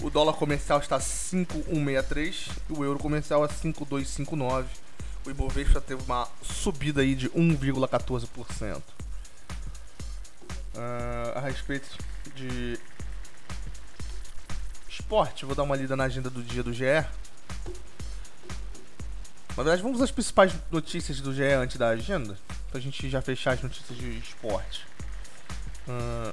O 0.00 0.10
dólar 0.10 0.34
comercial 0.34 0.78
está 0.78 1.00
5,163 1.00 2.48
e 2.70 2.72
o 2.72 2.84
euro 2.84 3.00
comercial 3.00 3.42
a 3.42 3.48
5,259. 3.48 4.68
O 5.26 5.30
Ibovespa 5.30 5.80
teve 5.80 6.02
uma 6.04 6.28
subida 6.42 7.00
aí 7.00 7.16
de 7.16 7.28
1,14%. 7.30 8.76
Uh, 8.76 8.82
a 11.34 11.40
respeito 11.40 11.88
de 12.36 12.78
esporte, 14.88 15.44
vou 15.44 15.56
dar 15.56 15.64
uma 15.64 15.74
lida 15.74 15.96
na 15.96 16.04
agenda 16.04 16.30
do 16.30 16.42
dia 16.42 16.62
do 16.62 16.72
GE. 16.72 16.84
Na 19.58 19.64
verdade, 19.64 19.82
vamos 19.82 20.00
às 20.00 20.12
principais 20.12 20.54
notícias 20.70 21.20
do 21.20 21.34
GE 21.34 21.42
antes 21.42 21.76
da 21.76 21.88
agenda. 21.88 22.38
Pra 22.70 22.80
gente 22.80 23.10
já 23.10 23.20
fechar 23.20 23.54
as 23.54 23.60
notícias 23.60 23.98
de 23.98 24.16
esporte. 24.18 24.86
Uh... 25.88 26.32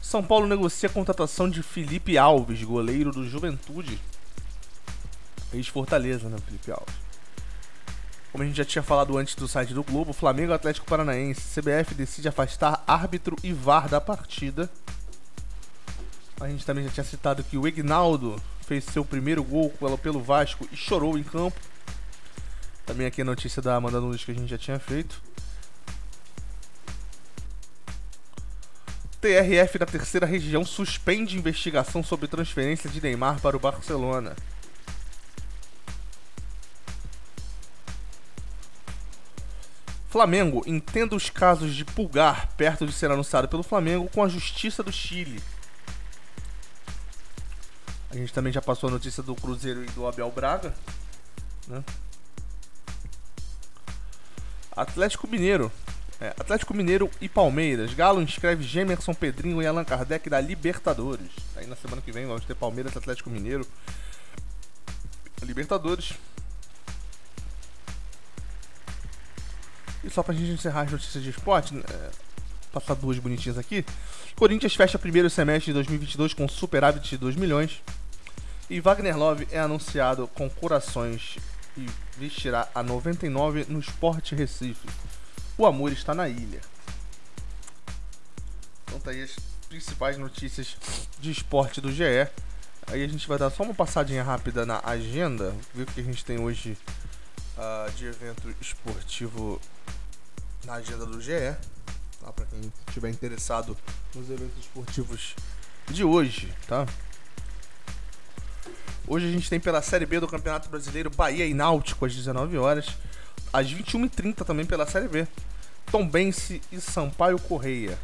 São 0.00 0.24
Paulo 0.24 0.46
negocia 0.46 0.88
a 0.88 0.92
contratação 0.92 1.50
de 1.50 1.62
Felipe 1.62 2.16
Alves, 2.16 2.62
goleiro 2.62 3.10
do 3.10 3.28
Juventude. 3.28 4.00
Ex-Fortaleza, 5.52 6.30
né, 6.30 6.38
Felipe 6.46 6.70
Alves. 6.70 6.94
Como 8.32 8.42
a 8.42 8.46
gente 8.46 8.56
já 8.56 8.64
tinha 8.64 8.82
falado 8.82 9.18
antes 9.18 9.34
do 9.34 9.46
site 9.46 9.74
do 9.74 9.84
Globo, 9.84 10.14
Flamengo 10.14 10.54
Atlético 10.54 10.86
Paranaense, 10.86 11.60
CBF 11.60 11.94
decide 11.94 12.26
afastar 12.26 12.82
árbitro 12.86 13.36
e 13.42 13.52
VAR 13.52 13.86
da 13.86 14.00
partida. 14.00 14.70
A 16.40 16.48
gente 16.48 16.64
também 16.64 16.84
já 16.84 16.90
tinha 16.90 17.04
citado 17.04 17.44
que 17.44 17.58
o 17.58 17.68
Ignaldo 17.68 18.40
fez 18.66 18.84
seu 18.84 19.04
primeiro 19.04 19.44
gol 19.44 19.72
pelo 20.02 20.20
Vasco 20.20 20.68
e 20.72 20.76
chorou 20.76 21.16
em 21.16 21.22
campo. 21.22 21.58
Também 22.84 23.06
aqui 23.06 23.22
a 23.22 23.24
notícia 23.24 23.62
da 23.62 23.76
Amanda 23.76 24.00
Nunes 24.00 24.24
que 24.24 24.32
a 24.32 24.34
gente 24.34 24.48
já 24.48 24.58
tinha 24.58 24.78
feito. 24.78 25.22
TRF 29.20 29.78
da 29.78 29.86
terceira 29.86 30.26
região 30.26 30.64
suspende 30.64 31.36
investigação 31.36 32.02
sobre 32.02 32.28
transferência 32.28 32.90
de 32.90 33.00
Neymar 33.00 33.40
para 33.40 33.56
o 33.56 33.60
Barcelona. 33.60 34.36
Flamengo 40.08 40.62
entenda 40.66 41.14
os 41.14 41.28
casos 41.28 41.74
de 41.74 41.84
Pulgar 41.84 42.48
perto 42.56 42.86
de 42.86 42.92
ser 42.92 43.10
anunciado 43.10 43.48
pelo 43.48 43.62
Flamengo 43.62 44.08
com 44.12 44.22
a 44.22 44.28
Justiça 44.28 44.82
do 44.82 44.92
Chile. 44.92 45.42
A 48.16 48.18
gente 48.18 48.32
também 48.32 48.50
já 48.50 48.62
passou 48.62 48.88
a 48.88 48.92
notícia 48.92 49.22
do 49.22 49.34
Cruzeiro 49.34 49.84
e 49.84 49.86
do 49.88 50.06
Abel 50.06 50.30
Braga. 50.30 50.72
Né? 51.68 51.84
Atlético 54.74 55.28
Mineiro. 55.28 55.70
É, 56.18 56.28
Atlético 56.28 56.72
Mineiro 56.72 57.10
e 57.20 57.28
Palmeiras. 57.28 57.92
Galo 57.92 58.22
inscreve 58.22 58.64
Gemerson 58.64 59.12
Pedrinho 59.12 59.60
e 59.60 59.66
Allan 59.66 59.84
Kardec 59.84 60.30
da 60.30 60.40
Libertadores. 60.40 61.30
Aí 61.56 61.66
na 61.66 61.76
semana 61.76 62.00
que 62.00 62.10
vem 62.10 62.24
vamos 62.24 62.46
ter 62.46 62.54
Palmeiras 62.54 62.94
e 62.94 62.98
Atlético 62.98 63.28
Mineiro. 63.28 63.66
Libertadores. 65.42 66.14
E 70.02 70.08
só 70.08 70.22
pra 70.22 70.32
gente 70.32 70.52
encerrar 70.52 70.82
as 70.82 70.92
notícias 70.92 71.22
de 71.22 71.28
esporte, 71.28 71.76
é, 71.76 72.10
passar 72.72 72.94
duas 72.94 73.18
bonitinhas 73.18 73.58
aqui. 73.58 73.84
Corinthians 74.34 74.74
fecha 74.74 74.98
primeiro 74.98 75.28
semestre 75.28 75.66
de 75.66 75.74
2022 75.74 76.32
com 76.32 76.48
superávit 76.48 77.10
de 77.10 77.18
2 77.18 77.36
milhões. 77.36 77.82
E 78.68 78.80
Wagner 78.80 79.16
Love 79.16 79.46
é 79.52 79.60
anunciado 79.60 80.26
com 80.28 80.50
corações 80.50 81.36
e 81.76 81.86
vestirá 82.18 82.68
a 82.74 82.82
99 82.82 83.66
no 83.68 83.78
Sport 83.78 84.32
Recife. 84.32 84.88
O 85.56 85.64
amor 85.64 85.92
está 85.92 86.12
na 86.12 86.28
ilha. 86.28 86.60
Então 88.86 88.98
tá 88.98 89.12
aí 89.12 89.22
as 89.22 89.36
principais 89.68 90.18
notícias 90.18 90.76
de 91.20 91.30
esporte 91.30 91.80
do 91.80 91.92
GE. 91.92 92.28
Aí 92.88 93.04
a 93.04 93.08
gente 93.08 93.28
vai 93.28 93.38
dar 93.38 93.50
só 93.50 93.62
uma 93.62 93.74
passadinha 93.74 94.24
rápida 94.24 94.66
na 94.66 94.80
agenda, 94.84 95.54
ver 95.72 95.84
o 95.84 95.86
que 95.86 96.00
a 96.00 96.04
gente 96.04 96.24
tem 96.24 96.40
hoje 96.40 96.76
uh, 97.56 97.90
de 97.92 98.06
evento 98.06 98.52
esportivo 98.60 99.60
na 100.64 100.74
agenda 100.74 101.06
do 101.06 101.20
GE, 101.20 101.56
tá? 102.20 102.32
Para 102.32 102.46
quem 102.46 102.72
estiver 102.88 103.10
interessado 103.10 103.76
nos 104.12 104.28
eventos 104.28 104.58
esportivos 104.58 105.36
de 105.88 106.02
hoje, 106.02 106.52
tá? 106.66 106.84
Hoje 109.08 109.28
a 109.28 109.30
gente 109.30 109.48
tem 109.48 109.60
pela 109.60 109.80
Série 109.80 110.04
B 110.04 110.18
do 110.18 110.26
Campeonato 110.26 110.68
Brasileiro 110.68 111.08
Bahia 111.10 111.46
e 111.46 111.54
Náutico 111.54 112.04
às 112.04 112.12
19 112.12 112.58
horas, 112.58 112.88
às 113.52 113.72
21h30 113.72 114.44
também 114.44 114.66
pela 114.66 114.84
Série 114.84 115.06
B. 115.06 115.28
Tombense 115.92 116.60
e 116.72 116.80
Sampaio 116.80 117.38
Correia. 117.38 117.96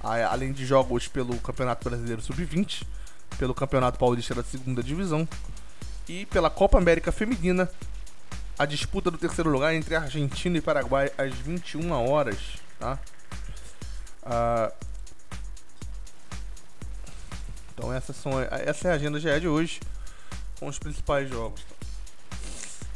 Além 0.00 0.52
de 0.52 0.64
jogos 0.64 1.08
pelo 1.08 1.36
Campeonato 1.38 1.88
Brasileiro 1.88 2.22
Sub-20, 2.22 2.84
pelo 3.38 3.52
Campeonato 3.52 3.98
Paulista 3.98 4.36
da 4.36 4.44
Segunda 4.44 4.84
Divisão 4.84 5.28
e 6.08 6.26
pela 6.26 6.48
Copa 6.48 6.78
América 6.78 7.10
Feminina 7.10 7.68
a 8.56 8.64
disputa 8.64 9.10
do 9.10 9.18
terceiro 9.18 9.50
lugar 9.50 9.74
entre 9.74 9.96
Argentina 9.96 10.58
e 10.58 10.60
Paraguai 10.60 11.10
às 11.18 11.34
21 11.34 11.90
horas, 11.90 12.36
tá? 12.78 12.98
Ah, 14.22 14.70
então 17.80 17.90
essas 17.90 18.14
são, 18.14 18.32
essa 18.38 18.88
é 18.88 18.90
a 18.92 18.94
agenda 18.94 19.18
GE 19.18 19.40
de 19.40 19.48
hoje 19.48 19.80
com 20.58 20.66
os 20.68 20.78
principais 20.78 21.30
jogos. 21.30 21.64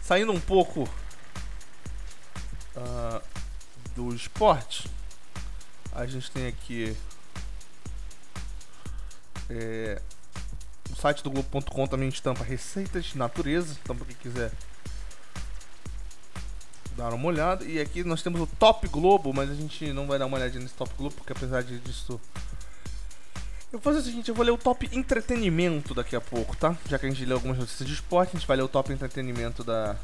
Saindo 0.02 0.30
um 0.30 0.38
pouco 0.38 0.82
uh, 2.76 3.22
do 3.96 4.14
esporte, 4.14 4.90
a 5.90 6.04
gente 6.04 6.30
tem 6.30 6.48
aqui 6.48 6.94
é, 9.48 10.02
o 10.92 10.96
site 10.96 11.22
do 11.22 11.30
Globo.com 11.30 11.86
também 11.86 12.10
estampa 12.10 12.44
receitas 12.44 13.06
de 13.06 13.16
natureza, 13.16 13.78
então 13.82 13.96
para 13.96 14.04
quem 14.04 14.16
quiser 14.16 14.52
dar 16.94 17.14
uma 17.14 17.26
olhada. 17.26 17.64
E 17.64 17.80
aqui 17.80 18.04
nós 18.04 18.22
temos 18.22 18.38
o 18.38 18.46
Top 18.46 18.86
Globo, 18.88 19.32
mas 19.32 19.50
a 19.50 19.54
gente 19.54 19.94
não 19.94 20.06
vai 20.06 20.18
dar 20.18 20.26
uma 20.26 20.36
olhadinha 20.36 20.62
nesse 20.62 20.74
Top 20.74 20.92
Globo, 20.94 21.14
porque 21.14 21.32
apesar 21.32 21.62
disso. 21.62 22.20
Eu 23.74 23.80
vou 23.80 23.92
fazer 23.92 23.98
o 23.98 24.08
seguinte, 24.08 24.28
eu 24.28 24.36
vou 24.36 24.44
ler 24.44 24.52
o 24.52 24.56
top 24.56 24.88
entretenimento 24.92 25.94
daqui 25.94 26.14
a 26.14 26.20
pouco, 26.20 26.56
tá? 26.56 26.76
Já 26.88 26.96
que 26.96 27.06
a 27.06 27.10
gente 27.10 27.24
leu 27.24 27.36
algumas 27.36 27.58
notícias 27.58 27.88
de 27.88 27.92
esporte, 27.92 28.28
a 28.28 28.38
gente 28.38 28.46
vai 28.46 28.56
ler 28.56 28.62
o 28.62 28.68
top 28.68 28.92
entretenimento 28.92 29.64
da, 29.64 29.96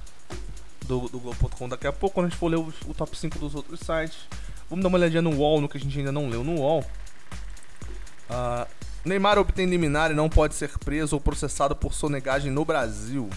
do, 0.89 1.09
do 1.09 1.21
Globo.com 1.21 1.69
daqui 1.69 1.87
a 1.87 1.93
pouco, 1.93 2.15
quando 2.15 2.27
a 2.27 2.29
gente 2.31 2.37
for 2.37 2.49
ler 2.49 2.57
o, 2.57 2.75
o, 2.89 2.95
top 2.95 3.17
5 3.17 3.39
dos 3.39 3.55
outros 3.55 3.79
sites. 3.79 4.27
Vamos 4.69 4.83
dar 4.83 4.89
uma 4.89 4.99
olhadinha 4.99 5.23
no 5.23 5.31
UOL, 5.37 5.61
no 5.61 5.69
que 5.69 5.77
a 5.79 5.81
gente 5.81 5.97
ainda 5.97 6.11
não 6.11 6.29
leu 6.29 6.43
no 6.43 6.57
UOL. 6.57 6.85
Uh, 8.29 8.67
Neymar 9.05 9.39
obtém 9.39 9.67
liminar 9.67 10.11
e 10.11 10.15
não 10.15 10.29
pode 10.29 10.57
ser 10.57 10.77
preso 10.81 11.15
ou 11.15 11.21
processado 11.21 11.77
por 11.77 11.95
sonegagem 11.95 12.51
no 12.51 12.65
Brasil. 12.65 13.31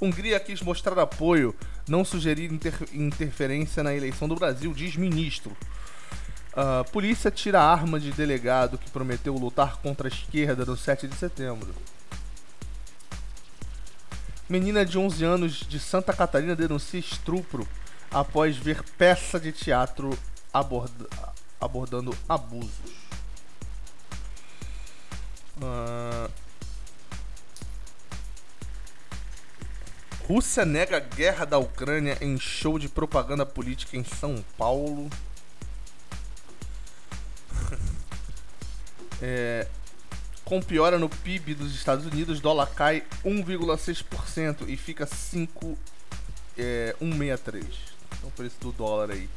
Hungria 0.00 0.38
quis 0.38 0.62
mostrar 0.62 0.96
apoio 0.96 1.56
não 1.88 2.04
sugerir 2.04 2.52
inter 2.52 2.74
interferência 2.94 3.82
na 3.82 3.92
eleição 3.92 4.28
do 4.28 4.36
Brasil, 4.36 4.72
diz 4.72 4.94
ministro. 4.94 5.56
Uh, 6.52 6.90
polícia 6.90 7.30
tira 7.30 7.60
a 7.60 7.72
arma 7.72 8.00
de 8.00 8.10
delegado 8.10 8.76
que 8.76 8.90
prometeu 8.90 9.34
lutar 9.34 9.76
contra 9.76 10.08
a 10.08 10.10
esquerda 10.10 10.64
no 10.64 10.76
7 10.76 11.06
de 11.06 11.14
setembro. 11.14 11.72
Menina 14.48 14.84
de 14.84 14.98
11 14.98 15.24
anos 15.24 15.52
de 15.68 15.78
Santa 15.78 16.12
Catarina 16.12 16.56
denuncia 16.56 16.98
estupro 16.98 17.66
após 18.10 18.56
ver 18.56 18.82
peça 18.98 19.38
de 19.38 19.52
teatro 19.52 20.18
aborda 20.52 21.08
abordando 21.60 22.16
abusos. 22.28 22.70
Uh, 25.56 26.30
Rússia 30.26 30.64
nega 30.64 31.00
guerra 31.00 31.44
da 31.44 31.58
Ucrânia 31.58 32.16
em 32.20 32.38
show 32.38 32.78
de 32.78 32.88
propaganda 32.88 33.44
política 33.44 33.96
em 33.96 34.04
São 34.04 34.44
Paulo. 34.56 35.10
É, 39.20 39.66
com 40.44 40.60
piora 40.60 40.98
no 40.98 41.08
PIB 41.08 41.54
dos 41.54 41.74
Estados 41.74 42.06
Unidos, 42.06 42.40
dólar 42.40 42.66
cai 42.74 43.04
1,6% 43.24 44.68
e 44.68 44.76
fica 44.76 45.06
5, 45.06 45.78
é, 46.58 46.94
1,63. 47.00 47.64
Então 48.18 48.28
o 48.28 48.32
preço 48.32 48.56
do 48.60 48.72
dólar 48.72 49.10
aí, 49.10 49.28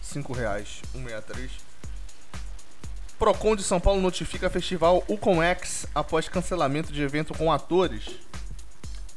5 0.00 0.32
reais, 0.32 0.80
1,63. 0.94 1.50
Procon 3.18 3.54
de 3.54 3.62
São 3.62 3.78
Paulo 3.78 4.00
notifica 4.00 4.50
festival 4.50 5.04
Uconex 5.08 5.86
após 5.94 6.28
cancelamento 6.28 6.92
de 6.92 7.02
evento 7.02 7.32
com 7.34 7.52
atores. 7.52 8.06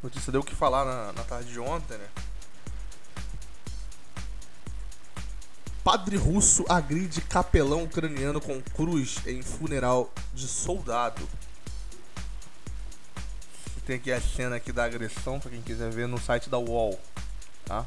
Notícia 0.03 0.31
deu 0.31 0.41
o 0.41 0.43
que 0.43 0.53
falar 0.53 0.85
na, 0.85 1.13
na 1.13 1.23
tarde 1.23 1.51
de 1.51 1.59
ontem, 1.59 1.97
né? 1.97 2.05
Padre 5.86 6.17
russo 6.17 6.65
agride 6.67 7.21
capelão 7.21 7.84
ucraniano 7.84 8.41
com 8.41 8.60
cruz 8.60 9.19
em 9.28 9.43
funeral 9.43 10.12
de 10.34 10.48
soldado. 10.48 11.21
Tem 13.86 13.98
aqui 13.98 14.12
a 14.12 14.19
cena 14.19 14.56
aqui 14.56 14.71
da 14.71 14.84
agressão, 14.84 15.39
para 15.39 15.52
quem 15.52 15.62
quiser 15.62 15.91
ver 15.91 16.08
no 16.08 16.19
site 16.19 16.50
da 16.50 16.58
UOL, 16.58 17.00
tá? 17.65 17.86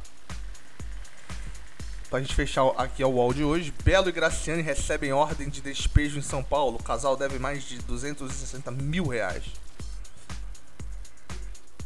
Pra 2.08 2.20
gente 2.20 2.36
fechar 2.36 2.68
aqui 2.76 3.02
o 3.02 3.08
UOL 3.08 3.34
de 3.34 3.42
hoje, 3.42 3.74
Belo 3.82 4.08
e 4.08 4.12
Graciane 4.12 4.62
recebem 4.62 5.12
ordem 5.12 5.48
de 5.48 5.60
despejo 5.60 6.20
em 6.20 6.22
São 6.22 6.44
Paulo. 6.44 6.78
O 6.78 6.82
casal 6.84 7.16
deve 7.16 7.40
mais 7.40 7.64
de 7.64 7.78
260 7.78 8.70
mil 8.70 9.08
reais. 9.08 9.42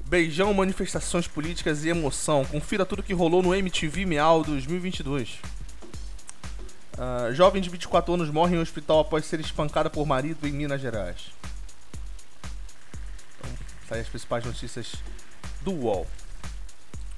Beijão, 0.05 0.53
manifestações 0.53 1.27
políticas 1.27 1.87
e 1.87 1.89
emoção. 1.89 2.45
Confira 2.45 2.85
tudo 2.85 3.03
que 3.03 3.15
rolou 3.15 3.43
no 3.43 3.55
MTV 3.55 4.05
Meal 4.05 4.45
2022. 4.45 5.41
Uh, 7.03 7.35
jovem 7.35 7.61
de 7.61 7.69
24 7.69 8.15
anos 8.15 8.31
morre 8.31 8.55
em 8.55 8.61
um 8.61 8.63
hospital 8.63 9.01
após 9.01 9.27
ser 9.27 9.41
espancada 9.41 9.91
por 9.91 10.07
marido 10.07 10.47
em 10.47 10.53
Minas 10.53 10.81
Gerais. 10.81 11.33
Então, 13.41 13.51
tá 13.89 13.97
aí 13.97 14.03
as 14.03 14.09
principais 14.09 14.45
notícias 14.45 14.95
do 15.63 15.73
UOL. 15.73 16.07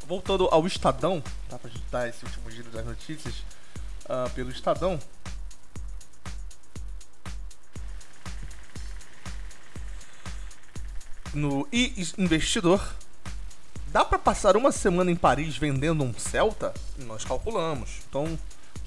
Voltando 0.07 0.49
ao 0.51 0.67
Estadão, 0.67 1.23
tá? 1.51 1.59
Pra 1.59 1.71
gente 1.71 1.85
dar 1.91 2.09
esse 2.09 2.25
último 2.25 2.51
giro 2.51 2.71
das 2.71 2.87
notícias 2.87 3.35
uh, 4.07 4.31
pelo 4.35 4.51
Estadão. 4.51 4.99
no 11.35 11.67
e-investidor. 11.73 12.95
Dá 13.89 14.05
para 14.05 14.21
passar 14.21 14.57
uma 14.57 14.71
semana 14.71 15.11
em 15.11 15.17
Paris 15.17 15.57
vendendo 15.57 16.05
um 16.05 16.15
Celta? 16.15 16.73
Nós 16.97 17.25
calculamos. 17.25 17.99
Então, 18.09 18.39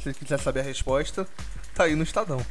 se 0.02 0.14
quiser 0.14 0.40
saber 0.40 0.62
a 0.62 0.64
resposta, 0.64 1.28
tá 1.74 1.84
aí 1.84 1.96
no 1.96 2.04
Estadão. 2.04 2.46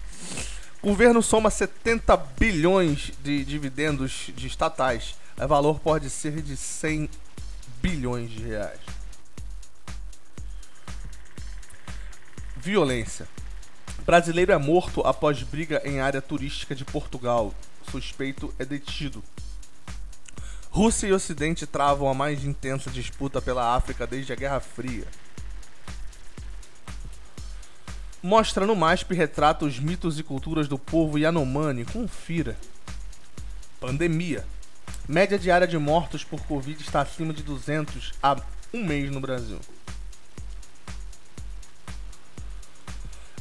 O 0.82 0.88
governo 0.88 1.22
soma 1.22 1.50
70 1.50 2.16
bilhões 2.38 3.12
de 3.22 3.44
dividendos 3.44 4.30
de 4.34 4.46
estatais. 4.46 5.16
O 5.36 5.46
valor 5.48 5.80
pode 5.80 6.08
ser 6.08 6.40
de 6.42 6.56
100 6.56 7.10
bilhões 7.82 8.30
de 8.30 8.42
reais. 8.42 8.80
Violência. 12.56 13.28
Brasileiro 14.04 14.52
é 14.52 14.58
morto 14.58 15.00
após 15.00 15.42
briga 15.42 15.82
em 15.84 16.00
área 16.00 16.22
turística 16.22 16.74
de 16.74 16.84
Portugal. 16.84 17.52
Suspeito 17.90 18.54
é 18.58 18.64
detido. 18.64 19.22
Rússia 20.70 21.06
e 21.06 21.12
Ocidente 21.12 21.66
travam 21.66 22.08
a 22.08 22.14
mais 22.14 22.44
intensa 22.44 22.90
disputa 22.90 23.40
pela 23.40 23.74
África 23.74 24.06
desde 24.06 24.32
a 24.32 24.36
Guerra 24.36 24.60
Fria. 24.60 25.06
Mostra 28.26 28.66
no 28.66 28.74
MASP 28.74 29.14
retrata 29.14 29.64
os 29.64 29.78
mitos 29.78 30.18
e 30.18 30.22
culturas 30.24 30.66
do 30.66 30.76
povo 30.76 31.16
Yanomami. 31.16 31.84
Confira. 31.84 32.56
Pandemia. 33.78 34.44
Média 35.08 35.38
diária 35.38 35.64
de 35.64 35.78
mortos 35.78 36.24
por 36.24 36.40
Covid 36.40 36.82
está 36.82 37.02
acima 37.02 37.32
de 37.32 37.44
200 37.44 38.14
há 38.20 38.36
um 38.74 38.84
mês 38.84 39.12
no 39.12 39.20
Brasil. 39.20 39.60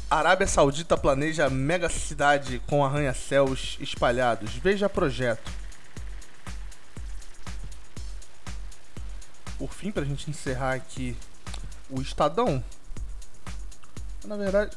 Arábia 0.07 0.45
Saudita 0.45 0.95
planeja 0.95 1.49
mega 1.49 1.89
cidade 1.89 2.61
com 2.67 2.85
arranha-céus 2.85 3.79
espalhados. 3.81 4.51
Veja 4.53 4.87
projeto. 4.87 5.51
Por 9.57 9.73
fim, 9.73 9.91
pra 9.91 10.05
gente 10.05 10.29
encerrar 10.29 10.75
aqui 10.75 11.17
o 11.89 11.99
Estadão. 12.03 12.63
Na 14.25 14.35
verdade, 14.35 14.75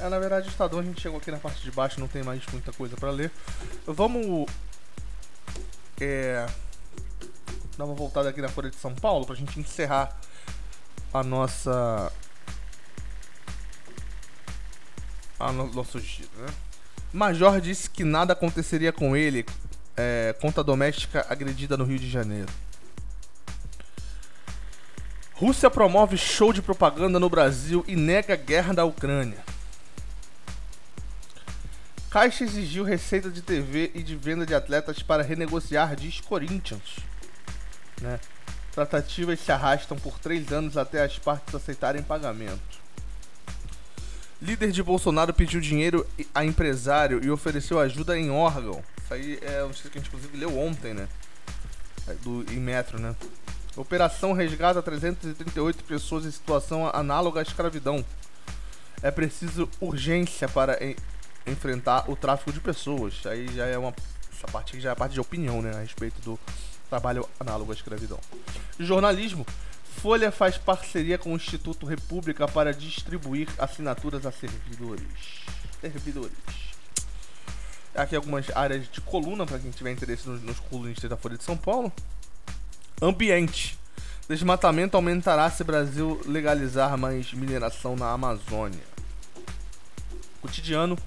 é, 0.00 0.08
na 0.08 0.18
verdade, 0.18 0.48
o 0.48 0.50
Estadão 0.50 0.80
a 0.80 0.82
gente 0.82 1.00
chegou 1.00 1.18
aqui 1.18 1.30
na 1.30 1.38
parte 1.38 1.62
de 1.62 1.70
baixo, 1.70 1.98
não 2.00 2.08
tem 2.08 2.22
mais 2.22 2.44
muita 2.52 2.72
coisa 2.72 2.96
para 2.96 3.10
ler. 3.10 3.30
Vamos 3.86 4.46
é, 6.00 6.46
dar 7.78 7.84
uma 7.84 7.94
voltada 7.94 8.28
aqui 8.28 8.42
na 8.42 8.48
Folha 8.48 8.70
de 8.70 8.76
São 8.76 8.94
Paulo 8.94 9.24
pra 9.24 9.34
gente 9.34 9.58
encerrar 9.58 10.14
a 11.14 11.22
nossa 11.22 12.12
a 15.38 15.52
no, 15.52 15.72
nosso 15.72 15.98
giro, 15.98 16.28
né? 16.36 16.46
Major 17.12 17.60
disse 17.60 17.88
que 17.88 18.04
nada 18.04 18.34
aconteceria 18.34 18.92
com 18.92 19.16
ele. 19.16 19.46
É, 19.96 20.34
conta 20.40 20.62
doméstica 20.62 21.24
agredida 21.28 21.76
no 21.76 21.84
Rio 21.84 21.98
de 21.98 22.10
Janeiro. 22.10 22.52
Rússia 25.36 25.68
promove 25.68 26.16
show 26.16 26.50
de 26.50 26.62
propaganda 26.62 27.20
no 27.20 27.28
Brasil 27.28 27.84
e 27.86 27.94
nega 27.94 28.34
guerra 28.36 28.72
da 28.72 28.86
Ucrânia. 28.86 29.44
Caixa 32.08 32.42
exigiu 32.42 32.84
receita 32.84 33.30
de 33.30 33.42
TV 33.42 33.90
e 33.94 34.02
de 34.02 34.16
venda 34.16 34.46
de 34.46 34.54
atletas 34.54 35.02
para 35.02 35.22
renegociar, 35.22 35.94
diz 35.94 36.22
Corinthians. 36.22 37.00
Né? 38.00 38.18
Tratativas 38.72 39.38
se 39.38 39.52
arrastam 39.52 39.98
por 39.98 40.18
três 40.18 40.50
anos 40.52 40.78
até 40.78 41.04
as 41.04 41.18
partes 41.18 41.54
aceitarem 41.54 42.02
pagamento. 42.02 42.80
Líder 44.40 44.72
de 44.72 44.82
Bolsonaro 44.82 45.34
pediu 45.34 45.60
dinheiro 45.60 46.06
a 46.34 46.46
empresário 46.46 47.22
e 47.22 47.30
ofereceu 47.30 47.78
ajuda 47.78 48.18
em 48.18 48.30
órgão. 48.30 48.82
Isso 49.04 49.12
aí 49.12 49.38
é 49.42 49.62
um 49.62 49.68
que 49.68 49.88
a 49.88 49.90
gente 49.90 50.08
inclusive 50.08 50.34
leu 50.34 50.58
ontem, 50.58 50.94
né? 50.94 51.06
É 52.08 52.14
do, 52.14 52.42
em 52.50 52.58
metro, 52.58 52.98
né? 52.98 53.14
Operação 53.76 54.32
resgata 54.32 54.82
338 54.82 55.84
pessoas 55.84 56.24
em 56.24 56.30
situação 56.30 56.88
análoga 56.94 57.40
à 57.40 57.42
escravidão. 57.42 58.04
É 59.02 59.10
preciso 59.10 59.68
urgência 59.80 60.48
para 60.48 60.82
en 60.82 60.96
enfrentar 61.46 62.10
o 62.10 62.16
tráfico 62.16 62.52
de 62.52 62.58
pessoas. 62.58 63.24
Aí 63.26 63.46
já 63.54 63.66
é 63.66 63.78
uma 63.78 63.94
essa 64.32 64.46
parte 64.48 64.78
já 64.80 64.90
é 64.90 64.92
a 64.92 64.96
parte 64.96 65.12
de 65.12 65.20
opinião, 65.20 65.62
né, 65.62 65.72
a 65.74 65.80
respeito 65.80 66.20
do 66.20 66.38
trabalho 66.88 67.28
análogo 67.38 67.72
à 67.72 67.74
escravidão. 67.74 68.18
Jornalismo 68.78 69.46
Folha 69.96 70.30
faz 70.30 70.58
parceria 70.58 71.16
com 71.16 71.32
o 71.32 71.36
Instituto 71.36 71.86
República 71.86 72.46
para 72.46 72.72
distribuir 72.72 73.48
assinaturas 73.58 74.26
a 74.26 74.32
servidores. 74.32 75.42
Servidores. 75.80 76.36
Aqui 77.94 78.14
algumas 78.14 78.54
áreas 78.54 78.86
de 78.90 79.00
coluna 79.00 79.46
para 79.46 79.58
quem 79.58 79.70
tiver 79.70 79.90
interesse 79.90 80.28
nos, 80.28 80.42
nos 80.42 80.60
colunistas 80.60 81.08
da 81.08 81.16
Folha 81.16 81.38
de 81.38 81.44
São 81.44 81.56
Paulo. 81.56 81.90
Ambiente. 83.00 83.78
Desmatamento 84.28 84.96
aumentará 84.96 85.50
se 85.50 85.62
Brasil 85.62 86.20
legalizar 86.24 86.96
mais 86.96 87.32
mineração 87.32 87.94
na 87.94 88.10
Amazônia. 88.10 88.82
Cotidiano. 90.40 90.98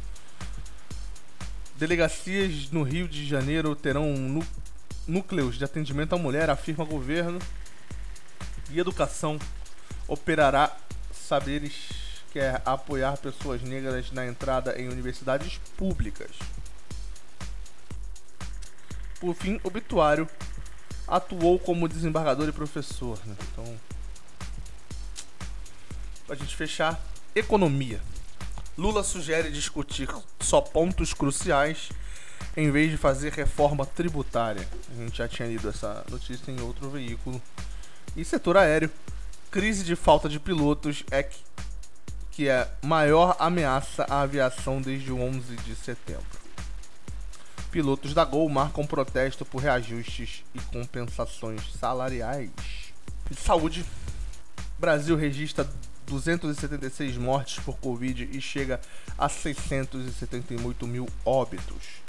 Delegacias 1.75 2.69
no 2.71 2.84
Rio 2.84 3.08
de 3.08 3.25
Janeiro 3.25 3.75
terão 3.75 4.13
núcleos 5.08 5.58
de 5.58 5.63
atendimento 5.63 6.13
à 6.13 6.17
mulher, 6.17 6.49
afirma 6.49 6.86
governo 6.86 7.39
e 8.69 8.80
educação 8.80 9.39
operará 10.08 10.75
saberes 11.12 11.73
quer 12.32 12.62
apoiar 12.65 13.17
pessoas 13.17 13.62
negras 13.63 14.12
na 14.12 14.25
entrada 14.28 14.80
em 14.80 14.88
universidades 14.88 15.60
públicas. 15.75 16.30
Por 19.19 19.34
fim, 19.34 19.60
obituário 19.63 20.28
atuou 21.10 21.60
como 21.60 21.88
desembargador 21.88 22.48
e 22.48 22.52
professor. 22.52 23.19
Né? 23.26 23.36
Então, 23.52 23.65
pra 26.28 26.36
gente 26.36 26.56
fechar, 26.56 27.00
economia. 27.36 28.02
Lula 28.78 29.04
sugere 29.04 29.52
discutir 29.52 30.08
só 30.39 30.62
pontos 30.62 31.13
cruciais 31.13 31.89
em 32.56 32.72
vez 32.72 32.91
de 32.91 32.98
fazer 32.98 33.34
reforma 33.34 33.86
tributária. 33.86 34.67
A 34.91 35.02
gente 35.02 35.17
já 35.17 35.28
tinha 35.28 35.48
lido 35.48 35.67
essa 35.67 36.06
notícia 36.10 36.52
em 36.52 36.62
outro 36.62 36.89
veículo 36.89 37.41
e 38.15 38.26
setor 38.26 38.58
aéreo, 38.58 38.89
crise 39.52 39.84
de 39.84 39.95
falta 39.95 40.28
de 40.28 40.39
pilotos 40.39 41.04
é 41.12 41.24
que, 41.24 41.38
que 42.32 42.48
é 42.48 42.69
maior 42.82 43.36
ameaça 43.39 44.06
à 44.10 44.22
aviação 44.22 44.82
desde 44.82 45.12
o 45.12 45.22
11 45.22 45.56
de 45.58 45.76
setembro. 45.76 46.48
Pilotos 47.71 48.13
da 48.13 48.25
Gol 48.25 48.49
marcam 48.49 48.86
protesto 48.86 49.45
por 49.45 49.62
reajustes 49.62 50.43
e 50.53 50.60
compensações 50.60 51.62
salariais. 51.79 52.51
Saúde. 53.38 53.86
Brasil 54.77 55.15
registra 55.15 55.69
276 56.08 57.17
mortes 57.17 57.60
por 57.63 57.77
Covid 57.77 58.29
e 58.32 58.41
chega 58.41 58.79
a 59.17 59.27
678 59.27 60.88
mil 60.88 61.08
óbitos. 61.25 62.01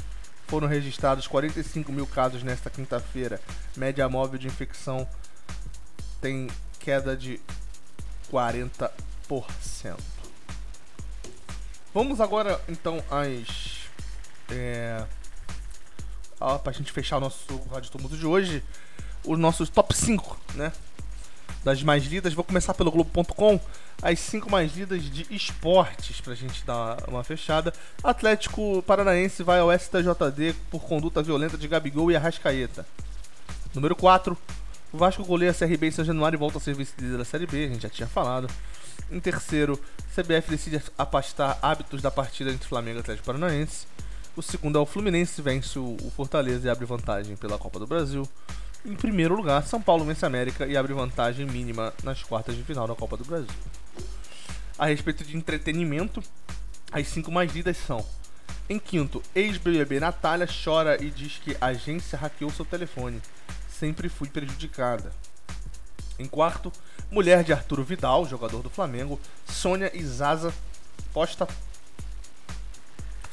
Foram 0.47 0.67
registrados 0.67 1.27
45 1.27 1.93
mil 1.93 2.07
casos 2.07 2.43
nesta 2.43 2.71
quinta-feira, 2.71 3.41
média 3.77 4.09
móvel 4.09 4.39
de 4.39 4.47
infecção 4.47 5.07
tem 6.21 6.49
queda 6.79 7.17
de 7.17 7.41
40%. 8.31 8.91
Vamos 11.93 12.21
agora 12.21 12.61
então 12.69 13.03
às. 13.11 13.89
É, 14.49 15.05
para 16.41 16.71
a 16.71 16.73
gente 16.73 16.91
fechar 16.91 17.19
o 17.19 17.21
nosso 17.21 17.45
Rádio 17.71 17.91
Tumulto 17.91 18.17
de 18.17 18.27
hoje, 18.27 18.65
os 19.25 19.39
nossos 19.39 19.69
top 19.69 19.95
5, 19.95 20.39
né? 20.55 20.73
Das 21.63 21.83
mais 21.83 22.05
lidas. 22.07 22.33
Vou 22.33 22.43
começar 22.43 22.73
pelo 22.73 22.91
Globo.com. 22.91 23.61
As 24.03 24.19
5 24.19 24.51
mais 24.51 24.75
lidas 24.75 25.03
de 25.05 25.27
esportes, 25.31 26.23
pra 26.23 26.35
gente 26.35 26.65
dar 26.65 27.07
uma 27.07 27.23
fechada. 27.23 27.73
Atlético 28.03 28.83
Paranaense 28.87 29.43
vai 29.43 29.61
ao 29.61 29.71
STJD 29.71 30.55
por 30.71 30.81
conduta 30.81 31.23
violenta 31.23 31.59
de 31.59 31.69
Gabigol 31.69 32.11
e 32.11 32.17
Arrascaeta. 32.17 32.87
Número 33.75 33.95
4. 33.95 34.37
O 34.93 34.97
Vasco 34.97 35.23
goleia 35.25 35.51
a 35.51 35.55
CRB 35.55 35.89
em 35.89 35.91
São 35.91 36.05
Januário 36.05 36.37
e 36.37 36.39
volta 36.39 36.57
a 36.57 36.61
ser 36.61 36.75
vice-líder 36.75 37.19
da 37.19 37.25
Série 37.25 37.47
B, 37.47 37.67
a 37.67 37.69
gente 37.69 37.83
já 37.83 37.91
tinha 37.91 38.09
falado. 38.09 38.49
Em 39.11 39.21
terceiro, 39.21 39.79
CBF 40.15 40.51
decide 40.51 40.83
afastar 40.97 41.59
hábitos 41.63 42.01
da 42.03 42.11
partida 42.11 42.51
entre 42.51 42.67
Flamengo 42.67 42.99
e 42.99 43.01
Atlético 43.01 43.27
Paranaense. 43.27 43.87
O 44.37 44.43
segundo 44.43 44.79
é 44.79 44.81
o 44.81 44.87
Fluminense, 44.87 45.43
vence 45.43 45.79
o 45.79 45.97
Fortaleza 46.15 46.67
e 46.67 46.71
abre 46.71 46.87
vantagem 46.87 47.37
pela 47.37 47.59
Copa 47.59 47.79
do 47.81 47.87
Brasil. 47.87 48.29
Em 48.85 48.95
primeiro 48.95 49.35
lugar, 49.35 49.67
São 49.67 49.83
Paulo 49.83 50.05
vence 50.05 50.25
a 50.25 50.29
América 50.29 50.67
e 50.67 50.77
abre 50.77 50.95
vantagem 50.95 51.45
mínima 51.45 51.93
nas 52.05 52.23
quartas 52.23 52.57
de 52.57 52.63
final 52.63 52.87
da 52.87 52.95
Copa 52.95 53.17
do 53.17 53.25
Brasil. 53.25 53.51
A 54.79 54.87
respeito 54.87 55.25
de 55.25 55.37
entretenimento, 55.37 56.23
as 56.93 57.09
cinco 57.09 57.31
mais 57.33 57.53
lidas 57.53 57.77
são: 57.77 58.07
em 58.69 58.79
quinto, 58.79 59.21
ex-BBB 59.35 59.99
Natália 59.99 60.47
chora 60.47 61.03
e 61.03 61.11
diz 61.11 61.39
que 61.39 61.57
a 61.61 61.67
agência 61.67 62.17
hackeou 62.17 62.53
seu 62.53 62.65
telefone 62.65 63.21
sempre 63.69 64.09
fui 64.09 64.29
prejudicada. 64.29 65.13
Em 66.21 66.27
quarto, 66.27 66.73
mulher 67.11 67.43
de 67.43 67.53
Arturo 67.53 67.83
Vidal, 67.83 68.25
jogador 68.27 68.63
do 68.63 68.71
Flamengo, 68.71 69.21
Sônia 69.45 69.91
Izaza 69.93 70.55
posta 71.13 71.49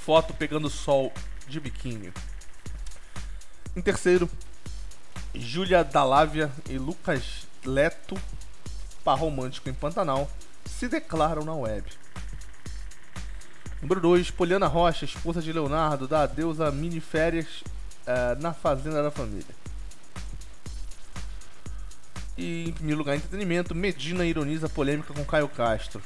foto 0.07 0.33
pegando 0.33 0.69
sol 0.69 1.11
de 1.49 1.59
biquíni. 1.59 2.13
Em 3.75 3.81
terceiro, 3.81 4.29
Júlia 5.35 5.83
Dalávia 5.83 6.49
e 6.69 6.77
Lucas 6.77 7.45
Leto, 7.65 8.15
par 9.03 9.19
romântico 9.19 9.67
em 9.67 9.73
Pantanal, 9.73 10.31
se 10.65 10.87
declaram 10.87 11.43
na 11.43 11.53
web. 11.53 11.85
Número 13.81 13.99
2, 13.99 14.31
Poliana 14.31 14.65
Rocha, 14.65 15.03
esposa 15.03 15.41
de 15.41 15.51
Leonardo, 15.51 16.07
dá 16.07 16.21
adeus 16.21 16.61
a 16.61 16.71
mini 16.71 17.01
férias 17.01 17.61
uh, 18.07 18.41
na 18.41 18.53
fazenda 18.53 19.03
da 19.03 19.11
família. 19.11 19.53
E 22.37 22.69
em 22.69 22.71
primeiro 22.71 22.99
lugar, 22.99 23.17
entretenimento. 23.17 23.75
Medina 23.75 24.25
ironiza 24.25 24.69
polêmica 24.69 25.13
com 25.13 25.25
Caio 25.25 25.49
Castro. 25.49 26.01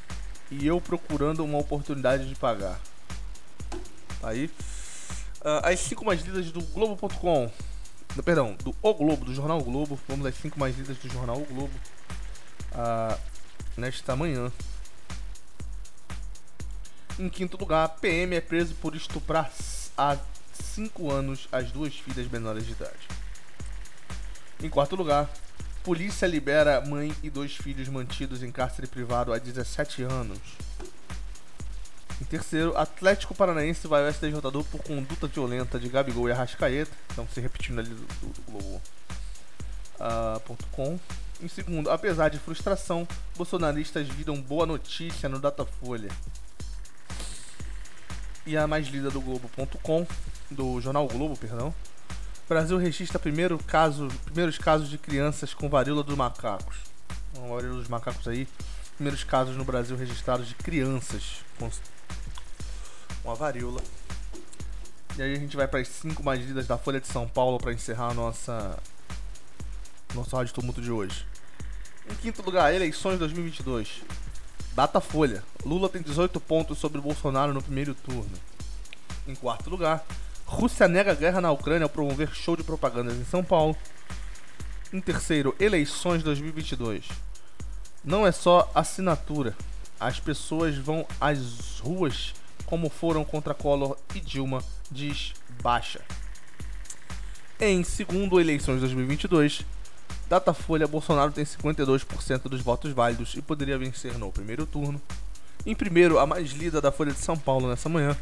E 0.50 0.66
eu 0.66 0.82
procurando 0.82 1.46
uma 1.46 1.60
oportunidade 1.60 2.28
de 2.28 2.34
pagar. 2.34 2.80
Aí. 4.24 4.48
Uh, 5.42 5.64
as 5.64 5.80
5 5.80 6.06
mais 6.06 6.22
lidas 6.22 6.52
do 6.52 6.62
Globo.com. 6.62 7.52
Perdão, 8.24 8.56
do 8.64 8.76
O 8.82 8.94
Globo, 8.94 9.26
do 9.26 9.34
Jornal 9.34 9.60
o 9.60 9.64
Globo. 9.64 10.00
Vamos 10.08 10.26
às 10.26 10.36
5 10.36 10.60
mais 10.60 10.78
lidas 10.78 10.98
do 10.98 11.10
Jornal 11.10 11.38
O 11.38 11.46
Globo. 11.46 11.74
Uh, 12.74 13.18
nesta 13.76 14.16
manhã. 14.16 14.52
Em 17.18 17.30
quinto 17.30 17.58
lugar, 17.58 17.88
PM 18.00 18.36
é 18.36 18.42
preso 18.42 18.76
por 18.76 18.96
estuprar 18.96 19.52
a 19.98 20.18
5 20.54 21.12
anos 21.12 21.48
às 21.52 21.72
duas 21.72 21.94
filhas 21.96 22.28
menores 22.28 22.66
de 22.66 22.72
idade. 22.72 23.08
Em 24.62 24.70
quarto 24.70 24.96
lugar, 24.96 25.30
polícia 25.84 26.28
libera 26.28 26.82
mãe 26.82 27.14
e 27.24 27.30
dois 27.30 27.56
filhos 27.56 27.90
mantidos 27.90 28.44
em 28.44 28.52
cárcere 28.52 28.88
privado 28.88 29.34
há 29.34 29.40
17 29.40 30.04
anos. 30.04 30.40
Em 32.22 32.24
terceiro, 32.24 32.78
Atlético 32.78 33.34
Paranaense 33.34 33.88
vai 33.88 34.06
ao 34.06 34.14
STJD 34.14 34.64
por 34.70 34.84
conduta 34.84 35.26
violenta 35.26 35.80
de 35.80 35.90
Gabigol 35.90 36.30
e 36.30 36.32
Arrascaeta. 36.32 36.92
Então, 37.12 37.28
se 37.28 37.42
repetindo 37.42 37.80
ali 37.80 37.90
do, 37.90 37.96
do, 37.96 38.28
do 38.28 38.42
Globo. 38.52 38.82
Uh. 40.00 41.00
Em 41.42 41.48
segundo, 41.48 41.90
apesar 41.90 42.30
de 42.30 42.38
frustração, 42.38 43.08
bolsonaristas 43.36 44.08
viram 44.08 44.40
boa 44.40 44.68
notícia 44.68 45.28
no 45.28 45.40
Datafolha. 45.40 46.10
E 48.46 48.56
a 48.56 48.68
mais 48.68 48.88
lida 48.88 49.10
do 49.10 49.20
Globo.com, 49.20 50.06
do 50.52 50.80
jornal 50.80 51.08
Globo, 51.08 51.36
perdão. 51.36 51.74
Brasil 52.48 52.78
registra 52.78 53.18
primeiro 53.18 53.58
caso, 53.58 54.08
primeiros 54.26 54.60
casos 54.60 54.90
de 54.90 54.98
crianças 55.00 55.56
com 55.56 55.68
varíola 55.68 56.04
dos 56.04 56.16
macacos. 56.16 56.78
Uma 57.36 57.56
varíola 57.56 57.80
dos 57.80 57.88
macacos 57.88 58.28
aí. 58.28 58.48
Primeiros 58.96 59.24
casos 59.24 59.56
no 59.56 59.64
Brasil 59.64 59.96
registrados 59.98 60.48
de 60.48 60.56
crianças 60.56 61.44
com 61.58 61.70
uma 63.24 63.36
varíola. 63.36 63.82
E 65.18 65.22
aí 65.22 65.34
a 65.34 65.40
gente 65.40 65.58
vai 65.58 65.68
para 65.68 65.80
as 65.80 65.88
cinco 65.88 66.24
mais 66.24 66.46
lidas 66.46 66.68
da 66.68 66.78
Folha 66.78 67.00
de 67.00 67.08
São 67.08 67.28
Paulo 67.28 67.58
para 67.58 67.74
encerrar 67.74 68.10
a 68.10 68.14
nossa 68.14 68.78
nosso 70.14 70.36
rádio 70.36 70.54
tumulto 70.54 70.82
de 70.82 70.92
hoje. 70.92 71.26
Em 72.10 72.16
quinto 72.16 72.42
lugar, 72.42 72.74
eleições 72.74 73.20
2022. 73.20 74.02
Data 74.74 75.02
Folha. 75.02 75.44
Lula 75.66 75.90
tem 75.90 76.02
18 76.02 76.40
pontos 76.40 76.78
sobre 76.78 77.02
Bolsonaro 77.02 77.54
no 77.54 77.62
primeiro 77.62 77.94
turno. 77.94 78.32
Em 79.28 79.36
quarto 79.36 79.70
lugar, 79.70 80.06
Rússia 80.46 80.88
nega 80.88 81.14
guerra 81.14 81.40
na 81.40 81.52
Ucrânia 81.52 81.86
ao 81.86 81.90
promover 81.90 82.34
show 82.34 82.56
de 82.58 82.64
propagandas 82.64 83.16
em 83.18 83.26
São 83.26 83.44
Paulo. 83.44 83.76
Em 84.92 85.00
terceiro, 85.00 85.56
eleições 85.60 86.24
2022. 86.24 87.08
Não 88.04 88.26
é 88.26 88.32
só 88.32 88.70
assinatura. 88.74 89.56
As 90.00 90.20
pessoas 90.20 90.76
vão 90.78 91.06
às 91.20 91.80
ruas 91.80 92.34
como 92.66 92.90
foram 92.90 93.24
contra 93.24 93.54
Collor 93.54 93.98
e 94.16 94.20
Dilma, 94.20 94.64
diz 94.90 95.34
Baixa. 95.62 96.02
Em 97.60 97.84
segundo, 97.84 98.40
eleições 98.40 98.80
2022. 98.80 99.66
Datafolha, 100.28 100.88
Bolsonaro 100.88 101.32
tem 101.32 101.44
52% 101.44 102.44
dos 102.44 102.62
votos 102.62 102.94
válidos 102.94 103.36
e 103.36 103.42
poderia 103.42 103.78
vencer 103.78 104.18
no 104.18 104.32
primeiro 104.32 104.66
turno. 104.66 105.02
Em 105.66 105.76
primeiro, 105.76 106.18
a 106.18 106.26
mais 106.26 106.52
lida 106.52 106.82
da 106.82 106.92
Folha 106.92 107.12
de 107.12 107.20
São 107.20 107.38
Paulo 107.38 107.70
nessa 107.70 107.90
manhã. 107.90 108.18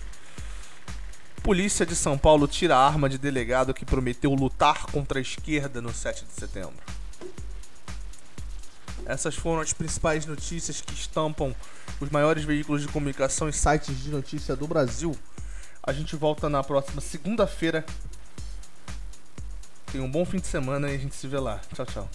Polícia 1.44 1.86
de 1.86 1.96
São 1.96 2.18
Paulo 2.18 2.48
tira 2.48 2.76
a 2.76 2.86
arma 2.86 3.08
de 3.08 3.18
delegado 3.18 3.74
que 3.74 3.86
prometeu 3.86 4.34
lutar 4.34 4.88
contra 4.88 5.20
a 5.20 5.22
esquerda 5.22 5.82
no 5.82 5.94
7 5.94 6.26
de 6.26 6.34
setembro. 6.34 6.99
Essas 9.10 9.36
foram 9.36 9.60
as 9.60 9.74
principais 9.74 10.28
notícias 10.28 10.82
que 10.82 10.94
estampam 10.94 11.56
os 12.00 12.12
maiores 12.12 12.44
veículos 12.44 12.84
de 12.84 12.88
comunicação 12.90 13.50
e 13.50 13.54
sites 13.54 14.00
de 14.00 14.12
notícia 14.12 14.56
do 14.56 14.68
Brasil. 14.68 15.18
A 15.82 15.92
gente 15.92 16.16
volta 16.16 16.48
na 16.48 16.64
próxima 16.64 17.02
segunda-feira. 17.02 17.84
Tenha 19.92 20.04
um 20.04 20.12
bom 20.12 20.24
fim 20.24 20.38
de 20.38 20.46
semana 20.46 20.92
e 20.92 20.94
a 20.94 20.98
gente 21.00 21.16
se 21.16 21.28
vê 21.28 21.40
lá. 21.40 21.60
Tchau, 21.74 21.86
tchau. 21.88 22.10